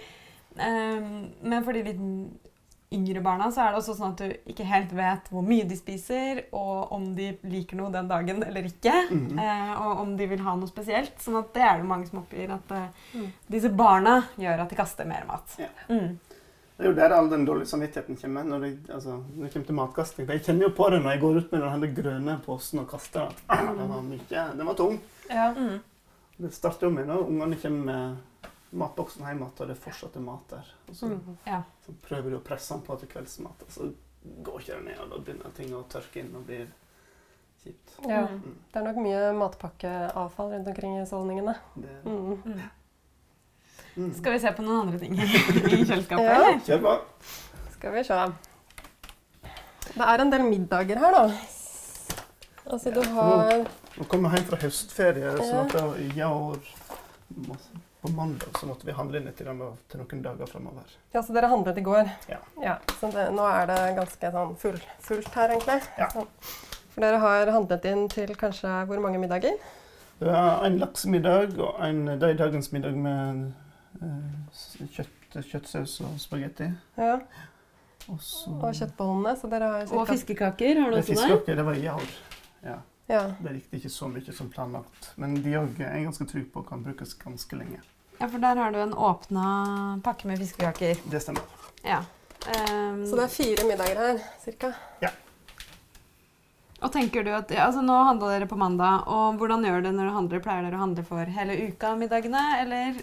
Eh, 0.55 1.01
men 1.43 1.65
for 1.65 1.73
de 1.75 1.83
litt 1.89 2.03
yngre 2.93 3.21
barna 3.23 3.51
så 3.55 3.61
er 3.63 3.71
det 3.73 3.79
også 3.81 3.95
sånn 3.99 4.13
at 4.17 4.23
du 4.23 4.51
ikke 4.51 4.65
helt 4.67 4.93
vet 4.99 5.29
hvor 5.31 5.45
mye 5.47 5.65
de 5.71 5.77
spiser, 5.79 6.41
og 6.53 6.91
om 6.97 7.05
de 7.15 7.29
liker 7.47 7.79
noe 7.79 7.93
den 7.95 8.09
dagen 8.11 8.43
eller 8.43 8.67
ikke. 8.67 8.95
Mhm. 9.11 9.39
Eh, 9.39 9.75
og 9.83 10.01
om 10.03 10.17
de 10.19 10.27
vil 10.27 10.43
ha 10.43 10.55
noe 10.59 10.67
spesielt. 10.71 11.15
Sånn 11.23 11.39
at 11.39 11.53
det 11.55 11.63
er 11.63 11.79
det 11.79 11.87
mange 11.87 12.09
som 12.11 12.23
oppgir 12.25 12.51
at 12.57 12.71
eh, 12.75 12.89
Mm. 13.15 13.29
disse 13.51 13.69
barna 13.71 14.17
gjør 14.39 14.61
at 14.65 14.69
de 14.71 14.77
kaster 14.77 15.07
mer 15.07 15.25
mat. 15.29 15.55
Ja. 15.59 15.69
Mm. 15.89 16.19
Det 16.81 16.87
er 16.87 16.91
jo 16.91 16.97
der 16.97 17.13
all 17.13 17.29
den 17.29 17.45
dårlige 17.45 17.67
samvittigheten 17.69 18.17
kommer. 18.17 18.43
Når 18.45 18.61
det, 18.61 18.91
altså, 18.95 19.19
når 19.37 19.45
det 19.45 19.53
kommer 19.53 19.67
til 19.67 19.75
matkasting. 19.75 20.27
Jeg 20.29 20.43
kjenner 20.47 20.63
jo 20.63 20.71
på 20.79 20.91
det 20.91 21.03
når 21.03 21.11
jeg 21.13 21.21
går 21.21 21.37
ut 21.37 21.53
med 21.53 21.61
den 21.83 21.95
grønne 21.95 22.39
posen 22.47 22.79
og 22.81 22.89
kaster 22.89 23.29
Den 23.51 23.89
var 23.89 24.01
mye, 24.03 24.45
den 24.57 24.67
var 24.67 24.75
tung. 24.75 24.99
Ja. 25.29 25.53
Mm. 25.53 25.81
Det 26.41 26.53
starter 26.55 26.87
jo 26.87 26.91
med 26.95 27.07
når 27.07 27.27
ungene 27.29 27.57
kommer 27.61 27.85
med 27.85 28.17
matboksen 28.73 29.25
hjemme 29.27 29.47
igjen, 29.47 29.61
og 29.61 29.69
det 29.69 29.77
fortsatt 29.79 30.17
er 30.17 30.21
mat 30.21 30.49
der. 30.51 30.67
Og 30.89 30.95
så, 30.95 31.07
Mm. 31.11 31.37
Ja. 31.47 31.63
så 31.87 31.93
prøver 32.03 32.31
du 32.31 32.37
å 32.39 32.43
presse 32.45 32.75
den 32.75 32.83
på 32.87 32.97
til 33.01 33.09
kveldsmat, 33.09 33.63
og 33.63 33.69
så 33.71 33.93
går 34.43 34.61
ikke 34.61 34.75
den 34.77 34.85
ned, 34.85 34.99
og 35.01 35.11
da 35.11 35.17
begynner 35.19 35.51
ting 35.57 35.73
å 35.75 35.85
tørke 35.89 36.21
inn 36.21 36.35
og 36.37 36.45
blir 36.47 36.67
kjipt. 37.65 37.97
ja. 38.09 38.27
Mm. 38.27 38.57
Det 38.73 38.77
er 38.81 38.85
nok 38.85 38.97
mye 38.97 39.33
matpakkeavfall 39.39 40.53
rundt 40.53 40.69
omkring 40.69 40.97
i 40.97 41.01
husholdningene. 41.01 41.55
Mm. 41.77 42.39
Mm. 42.45 42.63
mm. 43.97 44.15
Skal 44.15 44.33
vi 44.33 44.39
se 44.39 44.53
på 44.53 44.63
noen 44.63 44.81
andre 44.87 44.99
ting 44.99 45.15
i 45.19 45.27
kjøleskapet, 45.89 46.25
Ja. 46.25 46.59
Kjør 46.67 46.81
på. 46.83 46.95
Skal 47.73 47.93
vi 47.93 48.05
se. 48.05 48.21
Det 49.91 50.07
er 50.07 50.21
en 50.23 50.31
del 50.31 50.43
middager 50.47 50.99
her, 50.99 51.13
da. 51.13 51.25
Altså, 52.71 52.93
du 52.95 53.01
har 53.03 53.67
Nå 53.99 54.05
kommer 54.07 54.31
jeg 54.31 54.39
hjem 54.45 54.49
fra 54.53 54.57
høstferie, 54.63 55.33
så 55.37 55.45
Ja. 55.51 55.63
måtte 55.65 55.81
jeg, 55.99 56.17
i 56.17 56.21
år 56.23 56.59
må- 57.49 57.57
på 58.01 58.09
mandag 58.17 58.57
så 58.59 58.67
måtte 58.69 58.87
vi 58.89 58.95
handle 58.97 59.21
inn 59.21 59.27
litt 59.29 59.37
til 59.37 59.51
noen 59.53 60.23
dager 60.25 60.49
framover. 60.49 60.89
Ja, 61.13 61.23
så 61.23 61.35
dere 61.37 61.51
handlet 61.53 61.79
i 61.79 61.85
går? 61.85 62.09
Ja. 62.31 62.79
så 63.01 63.11
det, 63.13 63.27
nå 63.37 63.45
er 63.45 63.67
det 63.69 63.79
ganske 63.99 64.31
sånn 64.37 64.55
full, 64.61 64.79
fullt 65.05 65.29
her, 65.37 65.53
egentlig. 65.57 65.79
Ja. 66.01 66.09
Sånn. 66.15 66.31
For 66.95 67.05
dere 67.05 67.21
har 67.23 67.53
handlet 67.55 67.85
inn 67.91 68.07
til 68.13 68.33
kanskje 68.41 68.73
hvor 68.89 69.03
mange 69.05 69.21
middager? 69.23 69.61
Det 70.21 70.33
en 70.67 70.81
laksemiddag 70.81 71.55
og 71.61 71.79
en 71.85 72.03
dagens 72.21 72.73
middag 72.75 72.97
med 72.97 73.47
eh, 74.03 74.89
kjøtt, 74.97 75.39
kjøttsaus 75.53 75.95
og 76.05 76.19
spagetti. 76.21 76.69
Ja. 77.01 77.15
Og 78.11 78.19
så 78.25 78.51
Og 78.57 78.75
kjøttbollene, 78.75 79.37
så 79.39 79.49
dere 79.53 79.71
har 79.75 79.93
Og 79.95 80.09
fiskekaker, 80.09 80.81
har 80.83 80.91
du 80.91 80.99
også 80.99 81.15
der? 81.15 81.21
fiskekaker, 81.21 81.57
det 81.61 81.65
var 81.69 81.79
i 81.79 81.89
år. 81.93 82.13
Ja. 82.65 82.77
Ja. 83.11 83.25
Det 83.43 83.53
riktig 83.57 83.81
ikke 83.81 83.91
så 83.91 84.09
mye 84.09 84.33
som 84.37 84.51
planlagt. 84.53 85.09
Men 85.19 85.35
de 85.43 85.57
òg 85.59 85.81
er 85.83 85.97
jeg 85.97 86.07
ganske 86.07 86.27
trygg 86.31 86.53
på 86.55 86.63
kan 86.69 86.85
brukes 86.85 87.17
ganske 87.19 87.59
lenge. 87.59 87.81
Ja, 88.21 88.29
for 88.29 88.39
der 88.39 88.61
har 88.61 88.71
du 88.71 88.79
en 88.79 88.95
åpna 88.95 89.47
pakke 90.05 90.29
med 90.31 90.39
fiskekaker. 90.39 91.01
Det 91.11 91.23
stemmer. 91.25 91.43
Ja. 91.83 92.05
Um, 92.47 93.03
Så 93.09 93.19
det 93.19 93.25
er 93.25 93.35
fire 93.35 93.67
middager 93.67 93.99
her, 94.01 94.23
cirka? 94.45 94.71
Og 96.81 96.93
tenker 96.93 97.25
du 97.25 97.33
at, 97.37 97.51
ja, 97.53 97.67
altså 97.67 97.83
Nå 97.85 97.97
handla 98.09 98.31
dere 98.31 98.47
på 98.49 98.57
mandag, 98.57 99.03
og 99.11 99.37
hvordan 99.41 99.67
gjør 99.67 99.83
dere 99.83 99.93
når 99.93 100.07
dere 100.07 100.15
handler? 100.15 100.45
Pleier 100.47 100.65
dere 100.65 100.79
å 100.79 100.85
handle 100.85 101.05
for 101.05 101.35
hele 101.35 101.57
uka 101.67 101.91
middagene, 102.01 102.45
eller? 102.63 103.03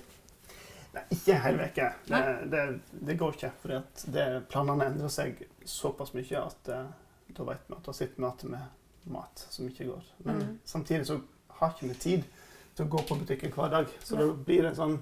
Nei, 0.96 1.04
ikke 1.14 1.38
hele 1.44 1.68
uka. 1.68 1.92
Det, 2.08 2.24
det, 2.56 2.64
det 3.12 3.20
går 3.20 3.38
ikke. 3.38 3.52
For 3.62 4.42
planene 4.50 4.90
endrer 4.90 5.14
seg 5.14 5.44
såpass 5.68 6.16
mye 6.16 6.42
at 6.42 6.74
eh, 6.74 6.90
da 7.38 7.52
vet 7.52 7.68
vi 7.68 7.78
at 7.78 7.86
da 7.86 7.94
sitter 7.94 8.18
vi 8.18 8.26
igjen 8.32 8.56
med 8.56 8.87
mat 9.14 9.46
som 9.50 9.68
ikke 9.68 9.88
går. 9.90 10.10
Men 10.26 10.42
mm. 10.42 10.58
samtidig 10.66 11.08
så 11.10 11.20
har 11.60 11.74
ikke 11.74 11.92
vi 11.92 12.02
tid 12.02 12.28
til 12.76 12.86
å 12.86 12.92
gå 12.94 13.06
på 13.10 13.18
butikken 13.22 13.54
hver 13.56 13.72
dag. 13.74 13.96
Så 14.04 14.20
da 14.20 14.28
blir 14.34 14.66
det 14.66 14.74
en 14.74 14.82
sånn 14.82 15.00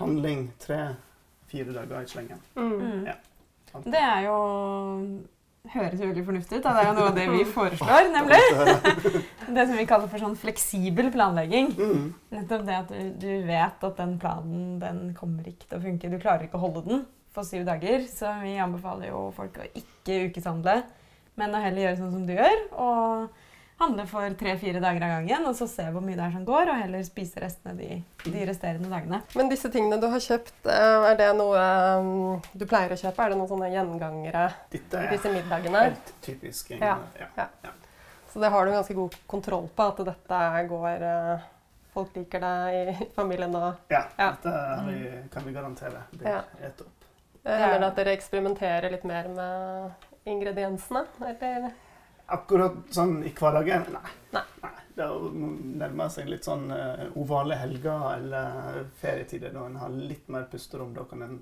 handling 0.00 0.48
tre-fire 0.62 1.76
dager 1.76 2.02
i 2.02 2.10
slengen. 2.10 2.42
Mm. 2.58 3.06
Ja. 3.10 3.20
Det 3.84 4.00
er 4.00 4.26
jo 4.28 4.36
Høres 5.72 5.96
jo 5.96 6.10
veldig 6.10 6.24
fornuftig 6.26 6.58
ut. 6.58 6.64
da. 6.66 6.74
Det 6.76 6.80
er 6.82 6.88
jo 6.90 6.96
noe 6.98 7.06
av 7.08 7.14
det 7.16 7.24
vi 7.32 7.44
foreslår, 7.56 8.10
nemlig. 8.12 8.40
Det 9.56 9.62
som 9.64 9.78
vi 9.78 9.86
kaller 9.88 10.10
for 10.12 10.20
sånn 10.20 10.36
fleksibel 10.36 11.08
planlegging. 11.12 11.70
Mm. 11.78 12.02
Nettopp 12.34 12.66
det 12.66 12.74
at 12.76 12.90
du, 12.92 13.14
du 13.22 13.30
vet 13.48 13.86
at 13.88 13.96
den 14.00 14.14
planen 14.20 14.74
den 14.82 14.98
kommer 15.16 15.46
ikke 15.48 15.68
til 15.70 15.78
å 15.78 15.84
funke. 15.84 16.10
Du 16.12 16.18
klarer 16.20 16.44
ikke 16.44 16.60
å 16.60 16.64
holde 16.66 16.82
den 16.84 17.04
for 17.32 17.48
syv 17.48 17.64
dager. 17.68 18.04
Så 18.10 18.28
vi 18.42 18.58
anbefaler 18.60 19.08
jo 19.08 19.26
folk 19.36 19.56
å 19.60 19.68
ikke 19.80 20.26
ukeshandle, 20.28 20.82
men 21.36 21.54
å 21.54 21.60
heller 21.64 21.82
gjøre 21.88 21.98
sånn 21.98 22.12
som 22.12 22.26
du 22.28 22.32
gjør. 22.36 22.60
Og 22.72 23.40
handle 23.80 24.04
for 24.06 24.36
tre-fire 24.38 24.78
dager 24.80 25.02
av 25.02 25.10
gangen, 25.16 25.46
og 25.50 25.56
så 25.58 25.66
se 25.68 25.82
hvor 25.90 26.00
mye 26.04 26.14
det 26.16 26.22
er 26.28 26.34
som 26.36 26.44
går, 26.46 26.68
og 26.70 26.78
heller 26.78 27.02
spise 27.04 27.40
restene 27.42 27.74
de, 27.76 27.88
de 28.24 28.44
resterende 28.46 28.88
dagene. 28.92 29.18
Men 29.34 29.50
disse 29.50 29.68
tingene 29.74 29.98
du 30.00 30.06
har 30.12 30.22
kjøpt, 30.22 30.54
eh, 30.70 31.06
er 31.10 31.16
det 31.18 31.30
noe 31.36 31.58
eh, 31.58 32.50
du 32.54 32.64
pleier 32.70 32.94
å 32.94 33.00
kjøpe? 33.00 33.24
Er 33.26 33.34
det 33.34 33.38
noen 33.40 33.50
sånne 33.50 33.72
gjengangere 33.74 34.44
Dette 34.70 35.00
i 35.02 35.08
er 35.08 35.10
disse 35.16 35.32
middagene? 35.34 35.82
helt 35.88 36.12
typisk. 36.22 36.70
Ja. 36.78 36.98
Ja. 37.18 37.48
Ja. 37.64 37.74
Så 38.32 38.40
det 38.42 38.50
har 38.54 38.66
du 38.66 38.72
ganske 38.74 38.94
god 38.98 39.18
kontroll 39.30 39.66
på, 39.74 39.88
at 39.90 40.04
dette 40.06 40.44
går 40.70 41.04
eh, 41.10 41.50
Folk 41.94 42.16
liker 42.18 42.40
det 42.42 42.54
i 42.74 42.94
familien 43.18 43.52
og 43.54 43.76
Ja, 43.92 44.00
Ja. 44.18 44.30
dette 44.32 44.54
vi, 44.88 44.96
kan 45.30 45.44
vi 45.46 45.52
garantere. 45.54 46.00
Det 46.10 46.26
Ja. 46.30 46.40
et 46.66 46.80
opp. 46.82 47.04
Eh, 47.44 47.58
Hender 47.60 47.78
det 47.84 47.86
at 47.92 47.96
dere 48.00 48.14
eksperimenterer 48.16 48.90
litt 48.90 49.04
mer 49.06 49.28
med 49.28 50.03
ingrediensene? 50.24 51.04
Eller? 51.20 51.72
Akkurat 52.26 52.76
sånn 52.94 53.18
i 53.28 53.32
hverdagen? 53.36 53.84
Nei. 53.92 54.42
Nei. 54.62 54.70
Det 54.94 55.06
nærmer 55.80 56.08
seg 56.14 56.28
litt 56.30 56.46
sånn 56.46 56.68
uh, 56.70 57.08
ovale 57.18 57.56
helger 57.58 58.04
eller 58.14 58.84
ferietider 59.00 59.50
da 59.52 59.64
en 59.66 59.76
har 59.80 59.90
litt 59.90 60.28
mer 60.30 60.44
pusterom. 60.52 60.92
Da 60.94 61.02
kan 61.10 61.22
en 61.26 61.38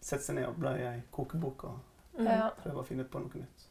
sette 0.00 0.24
seg 0.26 0.36
ned 0.40 0.48
og 0.48 0.58
bla 0.58 0.74
i 0.78 0.86
ei 0.94 1.00
kokebok 1.14 1.64
og 1.70 1.78
Mm. 2.20 2.26
Ja. 2.26 2.48
prøve 2.58 2.80
å 2.82 2.84
finne 2.84 3.04
på 3.06 3.20
noe 3.22 3.38
nytt. 3.38 3.62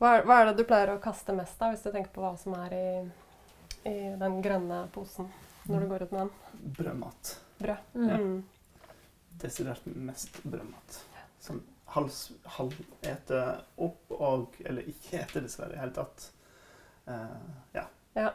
Hva, 0.00 0.08
er, 0.18 0.24
hva 0.26 0.40
er 0.42 0.48
det 0.50 0.56
du 0.58 0.64
pleier 0.66 0.90
å 0.92 0.98
kaste 1.00 1.32
mest 1.32 1.62
av, 1.62 1.70
hvis 1.72 1.84
du 1.86 1.92
tenker 1.94 2.10
på 2.12 2.20
hva 2.24 2.32
som 2.36 2.56
er 2.58 2.72
i, 2.74 2.88
i 3.88 3.92
den 4.20 4.40
grønne 4.42 4.80
posen 4.92 5.28
når 5.70 5.84
du 5.84 5.88
går 5.92 6.02
ut 6.04 6.12
med 6.12 6.20
den? 6.24 6.72
Brødmat. 6.76 7.30
Brød. 7.62 7.94
Mm. 7.94 8.10
Ja. 8.10 8.18
Desidert 9.44 9.86
mest 9.86 10.42
brødmat. 10.42 10.98
Sånn 11.40 11.62
halv, 11.94 12.10
halv 12.56 12.74
opp 13.76 14.14
og 14.14 14.58
Eller 14.64 14.88
ikke 14.90 15.20
ete, 15.22 15.42
dessverre, 15.44 15.72
i 15.72 15.76
det 15.76 15.82
hele 15.82 15.96
tatt. 15.96 16.26
Uh, 17.08 17.38
ja. 17.76 17.86
Ja. 18.16 18.32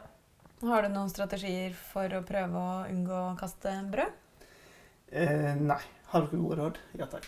Har 0.60 0.84
du 0.84 0.92
noen 0.92 1.10
strategier 1.12 1.72
for 1.92 2.12
å 2.18 2.24
prøve 2.26 2.60
å 2.60 2.74
unngå 2.90 3.22
å 3.30 3.38
kaste 3.40 3.72
brød? 3.92 4.18
Uh, 5.10 5.54
nei. 5.58 5.80
Har 6.10 6.26
dere 6.26 6.42
gode 6.42 6.58
råd? 6.58 6.82
Ja 6.98 7.06
takk. 7.10 7.26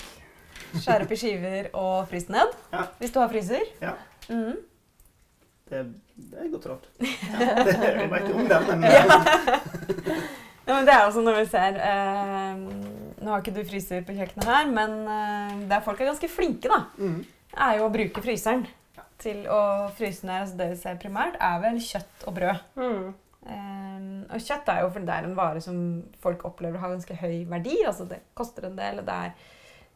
Skjære 0.72 1.06
opp 1.06 1.12
i 1.14 1.18
skiver 1.20 1.68
og 1.78 1.96
fryse 2.10 2.32
ned? 2.32 2.54
Ja. 2.72 2.86
Hvis 2.98 3.12
du 3.14 3.20
har 3.22 3.32
fryser? 3.32 3.72
Ja. 3.82 3.96
Mhm. 4.28 4.60
Det, 5.72 5.82
det 6.16 6.40
er 6.42 6.48
godt 6.52 6.66
råd. 6.68 6.88
Ja, 7.32 7.64
det, 7.64 7.76
er 7.80 8.26
jo 8.28 8.34
om 8.36 8.48
det, 8.48 8.58
men 8.68 8.82
Ja, 10.66 10.74
men 10.76 10.86
det 10.86 10.94
er 10.94 11.06
også 11.06 11.22
når 11.24 11.38
vi 11.38 11.46
ser 11.54 11.78
eh, 11.80 12.60
Nå 13.22 13.32
har 13.32 13.42
ikke 13.42 13.54
du 13.54 13.62
fryser 13.66 14.04
på 14.06 14.16
kjøkkenet 14.16 14.48
her, 14.50 14.70
men 14.70 14.94
eh, 15.06 15.56
der 15.70 15.82
folk 15.84 16.00
er 16.02 16.10
ganske 16.10 16.30
flinke, 16.30 16.70
da, 16.70 16.84
mm. 16.98 17.18
er 17.56 17.78
jo 17.78 17.88
å 17.88 17.92
bruke 17.94 18.24
fryseren 18.24 18.66
Ja. 18.96 19.04
til 19.22 19.44
å 19.48 19.62
fryse 19.96 20.26
ned. 20.26 20.42
Altså 20.42 20.58
det 20.58 20.70
vi 20.72 20.80
ser 20.82 20.98
primært, 21.00 21.38
er 21.40 21.60
vel 21.62 21.78
kjøtt 21.80 22.26
og 22.26 22.36
brød. 22.36 22.64
Mm. 22.76 23.12
Um, 23.42 24.10
og 24.30 24.38
kjøtt 24.38 24.68
er 24.70 24.84
jo 24.84 24.90
for 24.94 25.02
det 25.02 25.14
er 25.14 25.26
en 25.26 25.34
vare 25.34 25.62
som 25.64 25.78
folk 26.22 26.44
opplever 26.46 26.78
har 26.78 26.92
ganske 26.94 27.16
høy 27.18 27.42
verdi. 27.50 27.80
Altså 27.86 28.06
det 28.10 28.20
koster 28.38 28.68
en 28.68 28.78
del, 28.78 29.00
og 29.02 29.08
det 29.08 29.16
er 29.26 29.32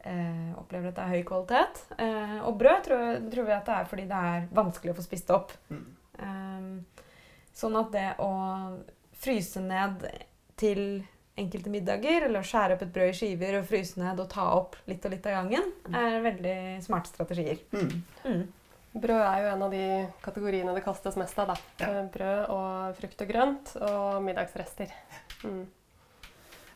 uh, 0.07 0.57
opplever 0.63 0.91
at 0.91 0.99
det 0.99 1.05
er 1.05 1.15
høy 1.15 1.27
kvalitet. 1.29 1.83
Uh, 2.01 2.39
og 2.49 2.59
brød 2.63 2.87
tror, 2.89 3.05
tror 3.33 3.49
vi 3.51 3.55
at 3.55 3.69
det 3.69 3.77
er 3.77 3.91
fordi 3.93 4.09
det 4.11 4.23
er 4.33 4.49
vanskelig 4.57 4.95
å 4.95 4.99
få 4.99 5.07
spist 5.07 5.35
opp. 5.35 5.55
Mm. 5.71 5.85
Um, 6.17 6.73
sånn 7.57 7.79
at 7.79 7.93
det 7.95 8.09
å 8.25 8.33
fryse 9.17 9.63
ned 9.65 10.05
til 10.61 10.83
enkelte 11.37 11.71
middager, 11.73 12.27
eller 12.27 12.41
å 12.41 12.47
skjære 12.47 12.77
opp 12.77 12.85
et 12.87 12.93
brød 12.95 13.11
i 13.13 13.17
skiver 13.17 13.59
og 13.59 13.67
fryse 13.69 14.01
ned 14.01 14.21
og 14.23 14.29
ta 14.33 14.47
opp 14.57 14.77
litt 14.89 15.05
og 15.05 15.13
litt 15.13 15.27
av 15.29 15.37
gangen, 15.41 15.73
er 15.93 16.21
veldig 16.25 16.57
smarte 16.85 17.13
strategier. 17.13 17.61
Mm. 17.77 17.91
Mm. 18.25 18.45
Brød 18.97 19.21
er 19.21 19.43
jo 19.43 19.49
en 19.53 19.65
av 19.67 19.75
de 19.75 19.83
kategoriene 20.25 20.75
det 20.77 20.85
kastes 20.87 21.19
mest 21.21 21.39
av. 21.43 21.53
Da. 21.53 21.57
Ja. 21.83 21.89
Eh, 21.91 22.07
Brød 22.15 22.53
og 22.55 23.01
frukt 23.01 23.25
og 23.27 23.29
grønt 23.29 23.75
og 23.83 24.23
middagsrester. 24.25 24.95
Mm. 25.45 25.67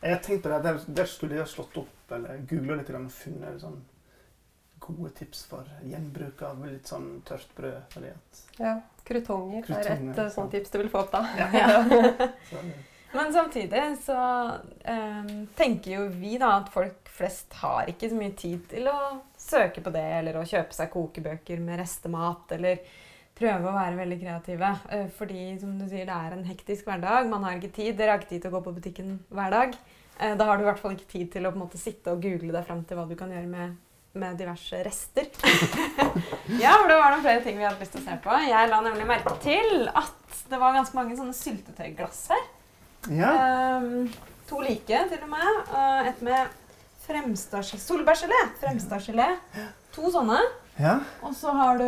Jeg 0.01 0.21
tenkte 0.25 0.43
på 0.45 0.51
det, 0.53 0.59
der, 0.65 0.83
der 1.01 1.09
skulle 1.09 1.37
jeg 1.37 1.45
ha 1.45 1.49
slått 1.49 1.81
opp 1.81 2.13
eller 2.13 2.45
googla 2.49 2.77
litt 2.77 2.89
og 2.93 3.09
funnet 3.13 3.61
sånn 3.61 3.81
gode 4.81 5.11
tips 5.17 5.43
for 5.49 5.67
gjenbruk 5.85 6.41
av 6.45 6.63
litt 6.65 6.89
sånn 6.89 7.09
tørt 7.25 7.49
brød. 7.57 7.81
Fordi 7.93 8.13
at, 8.13 8.45
Ja. 8.61 8.77
Krutonger 9.05 9.65
er 9.73 9.87
et 9.95 10.19
eh, 10.21 10.29
sånt 10.29 10.53
tips 10.53 10.69
du 10.73 10.77
vil 10.77 10.89
få 10.93 11.01
opp 11.01 11.13
da. 11.13 11.23
så, 12.51 12.61
Men 13.11 13.33
samtidig 13.33 13.97
så 14.05 14.17
eh, 14.83 15.31
tenker 15.55 15.91
jo 15.97 16.07
vi 16.15 16.37
da 16.39 16.53
at 16.61 16.71
folk 16.71 17.09
flest 17.11 17.53
har 17.59 17.89
ikke 17.91 18.09
så 18.09 18.17
mye 18.17 18.33
tid 18.39 18.63
til 18.71 18.87
å 18.87 18.97
søke 19.37 19.83
på 19.83 19.91
det, 19.93 20.07
eller 20.21 20.39
å 20.39 20.47
kjøpe 20.47 20.75
seg 20.75 20.91
kokebøker 20.93 21.59
med 21.63 21.81
restemat, 21.81 22.53
eller 22.55 22.79
prøve 23.37 23.67
å 23.67 23.75
være 23.75 23.99
veldig 23.99 24.19
kreative. 24.21 24.71
Eh, 24.95 25.07
fordi 25.17 25.45
som 25.61 25.75
du 25.79 25.87
sier, 25.89 26.07
det 26.07 26.17
er 26.17 26.37
en 26.37 26.47
hektisk 26.47 26.87
hverdag. 26.87 27.29
Man 27.31 27.43
har 27.47 27.57
ikke 27.57 27.75
tid. 27.81 27.97
Dere 27.99 28.15
har 28.15 28.21
ikke 28.21 28.33
tid 28.35 28.45
til 28.45 28.51
å 28.51 28.57
gå 28.57 28.63
på 28.67 28.75
butikken 28.77 29.17
hver 29.33 29.55
dag. 29.55 29.75
Eh, 30.17 30.35
da 30.37 30.47
har 30.47 30.57
du 30.57 30.65
i 30.65 30.69
hvert 30.69 30.81
fall 30.81 30.95
ikke 30.95 31.11
tid 31.11 31.31
til 31.35 31.47
å 31.47 31.53
på 31.53 31.59
en 31.59 31.65
måte 31.65 31.81
sitte 31.81 32.13
og 32.13 32.23
google 32.23 32.53
deg 32.55 32.67
fram 32.67 32.85
til 32.87 32.99
hva 32.99 33.07
du 33.09 33.17
kan 33.19 33.33
gjøre 33.33 33.49
med, 33.49 33.75
med 34.21 34.39
diverse 34.39 34.81
rester. 34.87 35.27
ja, 36.63 36.77
for 36.77 36.87
det 36.87 36.99
var 37.01 37.11
noen 37.11 37.27
flere 37.27 37.43
ting 37.43 37.59
vi 37.59 37.67
hadde 37.67 37.83
lyst 37.83 37.97
til 37.97 38.03
å 38.03 38.07
se 38.07 38.17
på. 38.23 38.39
Jeg 38.47 38.71
la 38.71 38.81
nemlig 38.87 39.09
merke 39.09 39.35
til 39.43 39.87
at 39.89 40.41
det 40.51 40.59
var 40.61 40.79
ganske 40.79 40.97
mange 40.97 41.19
sånne 41.19 41.35
syltetøyglass 41.35 42.25
her. 42.31 42.50
Ja. 43.09 43.31
Ehm, 43.77 44.09
to 44.49 44.61
like, 44.61 45.03
til 45.09 45.23
og 45.23 45.29
med. 45.31 45.61
Uh, 45.71 46.07
et 46.09 46.21
med 46.21 46.57
Fremstads- 47.07 47.79
solbærgelé. 47.81 48.39
Fremstadgelé. 48.61 49.27
To 49.95 50.11
sånne. 50.13 50.39
Ja. 50.79 50.99
Og 51.23 51.33
så 51.35 51.51
har 51.57 51.77
du 51.81 51.87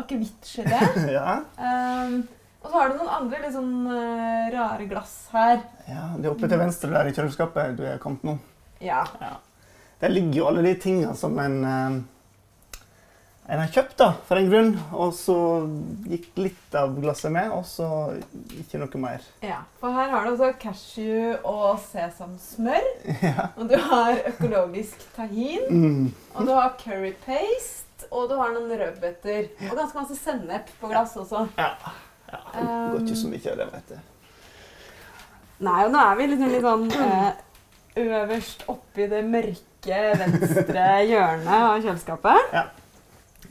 akevittgelé. 0.00 0.80
ja. 1.18 1.40
Ehm, 1.58 2.20
og 2.64 2.70
så 2.70 2.78
har 2.78 2.88
du 2.92 2.98
noen 3.00 3.14
andre 3.18 3.40
litt 3.42 3.52
sånn 3.56 3.72
uh, 3.88 4.50
rare 4.54 4.86
glass 4.88 5.16
her. 5.32 5.60
ja. 5.88 6.06
Det 6.16 6.28
er 6.28 6.32
oppe 6.32 6.48
til 6.48 6.60
venstre 6.60 6.92
der 6.92 7.10
i 7.10 7.14
kjøleskapet 7.16 7.74
du 7.76 7.82
er 7.88 7.98
kommet 8.00 8.24
nå. 8.24 8.38
Ja. 8.84 9.02
Der 10.00 10.12
ligger 10.12 10.38
jo 10.38 10.46
alle 10.50 10.62
de 10.64 10.74
tingene 10.80 11.14
som 11.16 11.36
en, 11.40 11.58
eh, 11.64 11.98
en 13.44 13.60
har 13.60 13.68
kjøpt 13.68 13.98
da, 14.00 14.06
for 14.24 14.40
en 14.40 14.46
grunn, 14.48 14.70
og 14.96 15.10
så 15.12 15.34
gikk 16.08 16.30
litt 16.40 16.76
av 16.80 16.94
glasset 16.96 17.32
med, 17.34 17.50
og 17.52 17.66
så 17.68 17.88
ikke 18.56 18.80
noe 18.80 19.00
mer. 19.02 19.26
ja. 19.44 19.58
For 19.82 19.92
her 19.92 20.08
har 20.14 20.24
du 20.24 20.30
altså 20.32 20.48
cashew 20.62 21.34
og 21.44 21.80
sesamsmør. 21.90 22.86
Ja. 23.24 23.50
Og 23.56 23.68
du 23.68 23.76
har 23.80 24.16
økologisk 24.30 25.04
tahin. 25.16 25.66
Mm. 25.68 26.06
Og 26.34 26.46
du 26.48 26.52
har 26.56 26.72
curry 26.80 27.12
paste. 27.26 28.08
Og 28.10 28.28
du 28.28 28.34
har 28.36 28.50
noen 28.52 28.72
rødbeter. 28.80 29.46
Og 29.70 29.76
ganske 29.78 29.96
masse 29.96 30.16
sennep 30.18 30.68
på 30.80 30.88
glass 30.90 31.14
også. 31.16 31.44
ja. 31.60 31.70
ja. 32.32 32.40
Det 32.54 32.64
går 32.66 33.04
ikke 33.04 33.16
så 33.20 33.28
mye 33.30 33.52
av 33.52 33.60
det, 33.60 33.66
vet 33.74 33.92
du. 33.92 33.98
Nei, 35.64 35.76
og 35.86 35.92
nå 35.94 36.00
er 36.02 36.16
vi 36.18 36.26
liksom 36.32 36.50
litt 36.50 36.64
sånn 36.66 36.88
eh, 37.04 37.28
øverst 38.02 38.64
oppi 38.72 39.06
det 39.12 39.20
mørke 39.28 40.00
venstre 40.20 40.86
hjørnet 41.06 41.52
av 41.54 41.76
kjøleskapet. 41.84 42.56
Ja. 42.56 42.64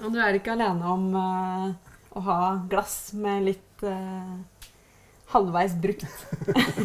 Og 0.02 0.10
du 0.14 0.18
er 0.20 0.34
ikke 0.40 0.56
alene 0.56 0.90
om 0.90 1.04
uh, 1.16 1.68
å 2.18 2.24
ha 2.26 2.38
glass 2.70 3.14
med 3.18 3.46
litt 3.52 3.84
uh, 3.86 4.38
halvveis 5.34 5.74
brukt 5.82 6.04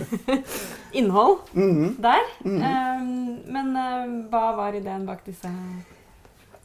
innhold 0.99 1.38
Mhm. 1.53 1.95
der. 2.00 2.25
Mhm. 2.45 2.62
Eh, 2.62 3.07
men 3.53 3.71
uh, 3.77 4.29
hva 4.33 4.43
var 4.57 4.77
ideen 4.77 5.07
bak 5.09 5.25
disse, 5.27 5.50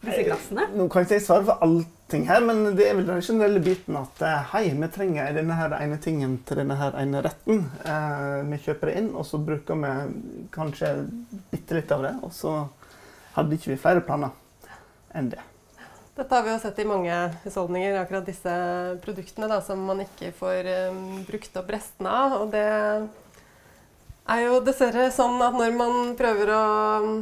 disse 0.04 0.24
glassene? 0.28 0.68
Nå 0.76 0.88
kan 0.92 1.04
ikke 1.06 1.18
jeg 1.18 1.26
svare 1.26 1.46
for 1.48 1.64
allting 1.66 2.28
her, 2.28 2.42
men 2.46 2.76
det 2.78 2.88
er 2.90 2.96
vel 3.00 3.08
den 3.08 3.22
generelle 3.24 3.60
biten 3.64 3.98
at 4.00 4.24
hei, 4.54 4.66
vi 4.80 4.88
trenger 4.96 5.34
denne 5.36 5.58
her 5.60 5.76
ene 5.80 5.98
tingen 6.04 6.38
til 6.48 6.60
denne 6.62 6.76
her 6.80 6.96
ene 7.00 7.24
retten. 7.26 7.66
Uh, 7.88 8.44
vi 8.52 8.60
kjøper 8.68 8.92
det 8.92 8.98
inn, 9.02 9.10
og 9.16 9.26
så 9.28 9.40
bruker 9.44 9.80
vi 9.80 9.94
kanskje 10.56 10.94
bitte 11.52 11.80
litt 11.80 11.92
av 11.96 12.04
det. 12.08 12.14
Og 12.24 12.32
så 12.36 12.54
hadde 13.38 13.58
ikke 13.58 13.74
vi 13.74 13.80
flere 13.82 14.04
planer 14.06 14.32
enn 15.14 15.32
det. 15.34 15.42
Dette 16.14 16.36
har 16.36 16.44
vi 16.46 16.52
jo 16.52 16.60
sett 16.62 16.78
i 16.80 16.86
mange 16.86 17.14
husholdninger, 17.42 17.96
akkurat 17.98 18.28
disse 18.28 18.52
produktene 19.02 19.48
da, 19.50 19.58
som 19.66 19.80
man 19.82 20.04
ikke 20.04 20.30
får 20.38 20.68
um, 20.94 21.24
brukt 21.26 21.56
opp 21.58 21.72
restene 21.74 22.12
av. 22.14 22.36
Og 22.44 22.52
det 22.54 22.68
er 24.30 24.44
jo 24.44 24.60
dessverre 24.62 25.08
sånn 25.16 25.42
at 25.42 25.58
når 25.58 25.74
man 25.74 26.14
prøver 26.20 26.52
å 26.54 26.68
mm, 27.02 27.18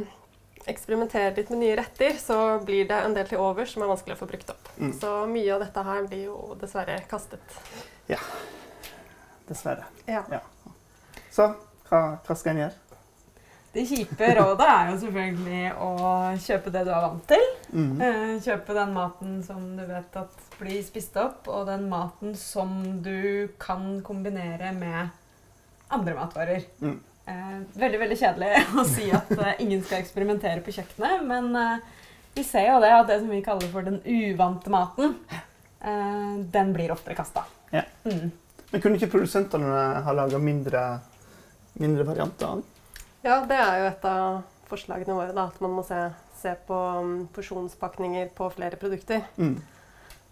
eksperimentere 0.68 1.32
litt 1.38 1.54
med 1.54 1.62
nye 1.62 1.78
retter, 1.80 2.20
så 2.20 2.36
blir 2.60 2.84
det 2.90 3.00
en 3.00 3.16
del 3.16 3.32
til 3.32 3.40
over 3.40 3.70
som 3.70 3.80
er 3.80 3.90
vanskelig 3.94 4.18
å 4.18 4.20
få 4.20 4.28
brukt 4.28 4.52
opp. 4.52 4.68
Mm. 4.76 4.92
Så 5.00 5.14
mye 5.32 5.56
av 5.56 5.64
dette 5.64 5.86
her 5.88 6.04
blir 6.12 6.28
jo 6.28 6.36
dessverre 6.60 7.00
kastet. 7.08 7.58
Ja. 8.12 8.20
Dessverre. 9.48 9.88
Ja. 10.04 10.26
Så 11.32 11.48
hva, 11.88 12.04
hva 12.20 12.36
skal 12.36 12.58
en 12.58 12.64
gjøre? 12.66 12.78
Det 13.72 13.88
kjipe 13.88 14.34
rådet 14.36 14.68
er 14.68 14.88
jo 14.90 14.96
selvfølgelig 15.00 15.66
å 15.80 15.90
kjøpe 16.44 16.76
det 16.76 16.84
du 16.84 16.92
er 16.92 17.04
vant 17.06 17.28
til. 17.30 17.52
Mhm. 17.72 18.02
Eh, 18.04 18.34
Kjøpe 18.44 18.76
den 18.76 18.92
maten 18.94 19.38
som 19.46 19.64
du 19.78 19.84
vet 19.88 20.16
at 20.20 20.44
blir 20.58 20.82
spist 20.84 21.16
opp, 21.20 21.48
og 21.48 21.66
den 21.70 21.88
maten 21.90 22.36
som 22.38 22.76
du 23.02 23.48
kan 23.58 24.02
kombinere 24.04 24.74
med 24.76 25.08
andre 25.92 26.14
matvarer. 26.14 26.68
Mm. 26.80 27.00
Eh, 27.32 27.58
veldig 27.78 28.00
veldig 28.02 28.18
kjedelig 28.18 28.52
å 28.80 28.84
si 28.88 29.08
at 29.14 29.32
eh, 29.38 29.58
ingen 29.64 29.82
skal 29.84 30.02
eksperimentere 30.02 30.62
på 30.64 30.74
kjøkkenet, 30.74 31.24
men 31.26 31.52
vi 32.34 32.44
ser 32.44 32.70
jo 32.70 32.78
det 32.80 32.92
at 32.96 33.08
det 33.10 33.18
som 33.20 33.32
vi 33.32 33.42
kaller 33.44 33.68
for 33.72 33.84
den 33.84 33.98
uvante 34.08 34.72
maten, 34.72 35.16
eh, 35.80 36.36
den 36.54 36.72
blir 36.72 36.92
oftere 36.94 37.16
kasta. 37.18 37.44
Ja. 37.72 37.84
Mm. 38.08 38.30
Men 38.72 38.80
kunne 38.80 38.96
ikke 38.96 39.12
produsentene 39.12 39.80
ha 40.06 40.14
laga 40.16 40.40
mindre, 40.40 40.82
mindre 41.76 42.06
varianter? 42.08 42.46
av? 42.46 42.62
Ja, 43.22 43.42
det 43.44 43.58
er 43.60 43.82
jo 43.82 43.88
et 43.90 44.06
av 44.08 44.38
forslagene 44.70 45.16
våre, 45.18 45.34
da, 45.36 45.44
at 45.52 45.60
man 45.60 45.76
må 45.76 45.84
se, 45.84 45.98
se 46.42 46.52
på 46.68 46.78
um, 46.98 47.14
porsjonspakninger 47.34 48.32
på 48.36 48.50
flere 48.54 48.78
produkter. 48.80 49.24
Mm. 49.38 49.56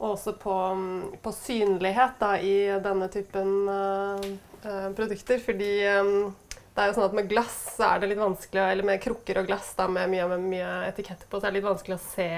Og 0.01 0.07
også 0.15 0.35
på, 0.41 0.55
um, 0.75 1.11
på 1.23 1.33
synlighet 1.37 2.21
da, 2.21 2.35
i 2.41 2.55
denne 2.85 3.09
typen 3.13 3.51
uh, 3.69 4.31
uh, 4.65 4.89
produkter. 4.97 5.43
Fordi 5.45 5.73
um, 6.01 6.31
det 6.71 6.83
er 6.83 6.91
jo 6.91 6.97
sånn 6.97 7.09
at 7.11 7.17
med 7.19 7.29
glass 7.29 7.57
så 7.77 7.89
er 7.91 8.01
det 8.01 8.13
litt 8.13 8.23
vanskelig, 8.23 8.63
eller 8.73 8.87
med 8.87 9.03
krukker 9.03 9.43
og 9.43 9.49
glass 9.51 9.73
da, 9.79 9.89
med 9.91 10.11
mye, 10.13 10.27
med 10.31 10.45
mye 10.53 10.69
etiketter 10.89 11.29
på, 11.29 11.41
så 11.41 11.49
er 11.49 11.53
det 11.53 11.59
litt 11.61 11.67
vanskelig 11.69 11.97
å 11.99 12.05
se 12.05 12.29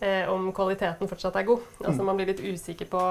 eh, 0.00 0.28
om 0.32 0.46
kvaliteten 0.56 1.10
fortsatt 1.10 1.36
er 1.40 1.48
god. 1.48 1.64
Altså 1.82 2.00
Mm. 2.00 2.06
Man 2.06 2.16
blir 2.20 2.30
litt 2.30 2.40
usikker 2.40 2.86
på 2.86 3.02